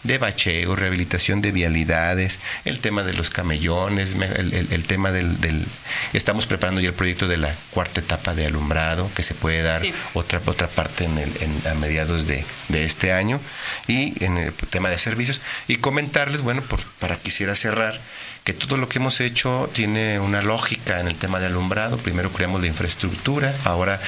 de 0.04 0.18
bacheo, 0.18 0.76
rehabilitación 0.76 1.42
de 1.42 1.52
vialidades, 1.52 2.40
el 2.66 2.80
tema 2.80 3.04
de 3.04 3.14
los 3.14 3.30
camellones, 3.30 4.16
el, 4.16 4.84
tema 4.86 5.12
del, 5.12 5.66
Estamos 6.14 6.46
preparando 6.46 6.82
ya 6.82 6.90
el 6.90 6.94
proyecto 6.94 7.28
de 7.28 7.38
la 7.38 7.56
cuarta 7.72 8.02
etapa 8.02 8.36
de 8.36 8.46
alumbrado, 8.46 9.10
que 9.16 9.24
se 9.24 9.34
puede 9.34 9.62
dar 9.62 9.82
otra, 10.14 10.42
otra 10.46 10.68
parte 10.68 11.06
en 11.06 11.18
el, 11.18 11.32
a 11.70 11.74
mediados 11.76 12.28
de, 12.28 12.46
este 12.70 13.14
año, 13.14 13.40
y 13.88 14.24
en 14.24 14.38
el 14.38 14.54
tema 14.54 14.90
de 14.90 14.98
servicios. 14.98 15.42
Y 15.68 15.78
comentarles, 15.78 16.42
bueno, 16.42 16.62
por, 16.62 16.84
para 17.00 17.18
quisiera 17.18 17.56
cerrar, 17.56 18.00
que 18.44 18.54
todo 18.54 18.78
lo 18.78 18.90
que 18.90 19.00
hemos 19.00 19.22
hecho 19.22 19.70
tiene 19.74 20.20
una 20.20 20.42
lógica 20.42 21.00
en 21.00 21.08
el 21.08 21.16
tema 21.16 21.40
de 21.40 21.46
alumbrado. 21.46 21.98
Primero 21.98 22.32
creamos 22.32 22.62
la 22.62 22.68
infraestructura, 22.68 23.54
ahora 23.64 24.02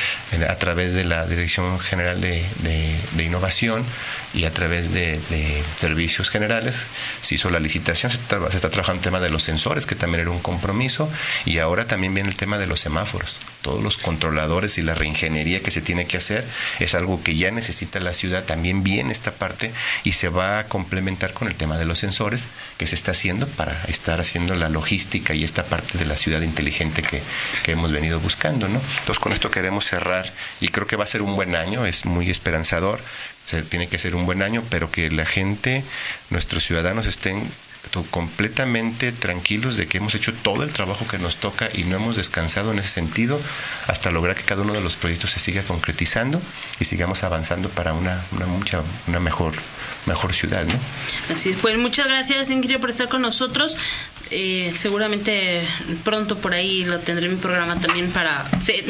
a 0.50 0.56
través 0.56 0.94
de 0.94 1.06
la 1.06 1.26
Dirección 1.26 1.80
General 1.80 2.20
de, 2.20 2.46
Innovación 3.18 3.84
y 4.34 4.46
a 4.46 4.54
través 4.54 4.94
de, 4.94 5.20
servicios 5.78 6.30
generales 6.30 6.88
se 7.22 7.36
hizo 7.36 7.50
la 7.50 7.60
licitación, 7.60 8.12
se 8.12 8.18
está, 8.18 8.40
se 8.50 8.56
está, 8.58 8.70
trabajando 8.70 9.00
el 9.00 9.04
tema 9.04 9.20
de 9.20 9.30
los 9.30 9.44
sensores, 9.44 9.86
que 9.86 9.96
también 9.96 10.22
era 10.22 10.32
un 10.32 10.40
compromiso, 10.40 11.10
y 11.46 11.60
ahora 11.60 11.86
también 11.86 12.14
viene 12.14 12.30
el 12.30 12.36
tema 12.36 12.58
de 12.58 12.68
los 12.68 12.80
semáforos. 12.80 13.40
Todos 13.62 13.84
los 13.84 13.98
controladores 13.98 14.78
y 14.78 14.82
la 14.82 14.96
reingeniería 14.96 15.62
que 15.62 15.72
se 15.72 15.82
tiene 15.82 16.06
que 16.06 16.18
hacer 16.18 16.46
es 16.80 16.96
algo 16.96 17.22
que 17.24 17.36
ya 17.36 17.52
necesita 17.52 18.00
la 18.00 18.14
ciudad, 18.14 18.44
también 18.44 18.84
viene 18.84 19.12
esta 19.12 19.32
parte 19.32 19.72
y 20.04 20.14
se 20.14 20.30
va 20.30 20.60
a 20.60 20.66
complementar 20.66 21.34
con 21.34 21.48
el 21.48 21.56
tema 21.56 21.78
de 21.78 21.86
los 21.86 22.00
sensores 22.00 22.48
que 22.78 22.88
se 22.88 22.96
está 22.96 23.12
haciendo 23.12 23.48
para 23.48 23.84
estar 23.88 24.20
haciendo 24.20 24.56
la 24.56 24.70
logística 24.70 25.34
y 25.34 25.44
esta 25.44 25.64
parte 25.66 25.98
de 25.98 26.06
la 26.06 26.18
ciudad 26.18 26.42
inteligente 26.42 27.02
que, 27.02 27.22
hemos 27.72 27.92
venido 27.92 28.20
buscando, 28.20 28.70
¿no? 28.70 28.80
Entonces 29.00 29.20
con 29.20 29.34
esto 29.34 29.52
queremos 29.52 29.86
cerrar 29.86 30.32
y 30.62 30.70
creo 30.70 30.88
que 30.88 30.96
va 30.96 31.04
a 31.04 31.08
ser 31.08 31.22
un 31.22 31.36
buen 31.36 31.56
año, 31.56 31.86
es 31.86 32.06
muy 32.06 32.30
esperanzador, 32.30 33.02
se, 33.46 33.62
tiene 33.64 33.88
que 33.88 33.98
ser 33.98 34.16
un 34.16 34.26
buen 34.26 34.42
año, 34.42 34.64
pero 34.70 34.92
que 34.92 35.10
la 35.10 35.26
gente, 35.26 35.84
nuestros 36.30 36.64
ciudadanos 36.64 37.08
estén 37.08 37.50
completamente 38.04 39.12
tranquilos 39.12 39.78
de 39.78 39.88
que 39.88 40.00
hemos 40.00 40.16
hecho 40.16 40.34
todo 40.34 40.64
el 40.64 40.72
trabajo 40.72 41.08
que 41.08 41.18
nos 41.18 41.38
toca 41.38 41.70
y 41.74 41.84
no 41.84 41.96
hemos 41.96 42.16
descansado 42.16 42.72
en 42.72 42.80
ese 42.80 42.90
sentido 42.90 43.40
hasta 43.88 44.12
lograr 44.12 44.36
que 44.36 44.44
cada 44.44 44.64
uno 44.64 44.74
de 44.74 44.82
los 44.82 44.96
proyectos 44.96 45.32
se 45.32 45.40
siga 45.40 45.62
concretizando 45.64 46.42
y 46.80 46.86
sigamos 46.86 47.24
avanzando 47.24 47.70
para 47.70 47.94
una, 47.94 48.24
una 48.32 48.48
mucha 48.48 48.82
una 49.08 49.20
mejor 49.20 49.54
mejor 50.06 50.34
ciudad, 50.34 50.66
¿no? 50.66 50.74
Así 51.34 51.50
es. 51.50 51.58
Pues 51.58 51.78
muchas 51.78 52.08
gracias, 52.08 52.50
Ingrid, 52.50 52.80
por 52.80 52.90
estar 52.90 53.10
con 53.10 53.22
nosotros. 53.22 53.78
Eh, 54.32 54.74
seguramente 54.78 55.62
pronto 56.04 56.38
por 56.38 56.54
ahí 56.54 56.84
lo 56.84 57.00
tendré 57.00 57.28
en 57.28 57.34
mi 57.34 57.38
programa 57.40 57.80
también 57.80 58.10
para 58.10 58.46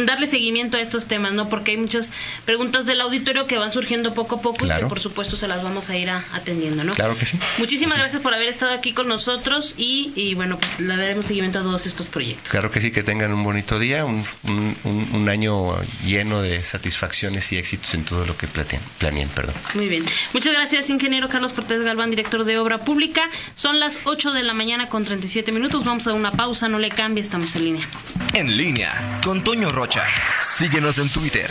darle 0.06 0.28
seguimiento 0.28 0.78
a 0.78 0.82
estos 0.82 1.08
temas, 1.08 1.34
¿no? 1.34 1.50
Porque 1.50 1.72
hay 1.72 1.78
muchas 1.78 2.12
preguntas 2.46 2.86
del 2.86 3.02
auditorio 3.02 3.46
que 3.46 3.58
van 3.58 3.72
surgiendo 3.72 4.14
poco 4.14 4.36
a 4.36 4.42
poco 4.42 4.66
y 4.66 4.70
que 4.70 4.86
por 4.86 5.00
supuesto 5.00 5.36
se 5.36 5.48
las 5.48 5.62
vamos 5.62 5.90
a 5.90 5.98
ir 5.98 6.10
atendiendo, 6.10 6.84
¿no? 6.84 6.94
Claro 6.94 7.18
que 7.18 7.26
sí. 7.26 7.38
Muchísimas 7.58 7.98
gracias 7.98 8.22
por 8.22 8.34
haber 8.34 8.48
estado 8.48 8.72
aquí 8.72 8.94
con 8.94 9.08
nosotros 9.08 9.76
y, 9.78 10.34
bueno, 10.36 10.58
pues 10.58 10.80
le 10.80 10.96
daremos 10.96 11.26
seguimiento 11.26 11.60
a 11.60 11.64
todos 11.64 11.86
estos 11.86 12.08
proyectos. 12.08 12.50
Claro 12.52 12.72
que 12.72 12.82
sí, 12.82 12.92
que 12.92 13.04
tengan 13.04 13.34
un 13.34 13.44
bonito 13.44 13.80
día, 13.80 14.06
un, 14.06 14.26
un, 14.44 15.30
año 15.30 15.76
lleno 16.06 16.42
de 16.42 16.64
satisfacciones 16.64 17.52
y 17.52 17.58
éxitos 17.58 17.94
en 17.96 18.06
todo 18.06 18.26
lo 18.26 18.38
que 18.38 18.48
planeen, 18.48 19.28
perdón. 19.30 19.56
Muy 19.74 19.88
bien. 19.88 20.06
Muchas 20.34 20.54
gracias, 20.54 20.90
ingeniero 20.90 21.28
Carlos 21.30 21.54
Cortés 21.54 21.82
Galván, 21.82 22.12
director 22.12 22.44
de 22.44 22.58
Obra 22.58 22.80
Pública. 22.80 23.28
Son 23.56 23.80
las 23.80 24.00
8 24.04 24.32
de 24.32 24.44
la 24.44 24.54
mañana 24.54 24.88
con 24.88 25.04
30 25.04 25.25
minutos. 25.52 25.84
Vamos 25.84 26.08
a 26.08 26.14
una 26.14 26.32
pausa, 26.32 26.68
no 26.68 26.80
le 26.80 26.90
cambie, 26.90 27.22
estamos 27.22 27.56
en 27.56 27.66
línea. 27.66 27.88
En 28.34 28.56
línea 28.56 29.20
con 29.24 29.44
Toño 29.44 29.72
Rocha. 29.72 30.04
Síguenos 30.40 31.00
en 31.00 31.10
Twitter, 31.10 31.50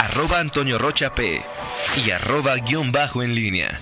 arroba 0.00 0.40
Antonio 0.40 0.78
Rocha 0.78 1.14
P 1.14 1.40
y 2.04 2.10
arroba 2.10 2.56
guion 2.56 2.90
bajo 2.90 3.22
en 3.22 3.34
línea. 3.34 3.80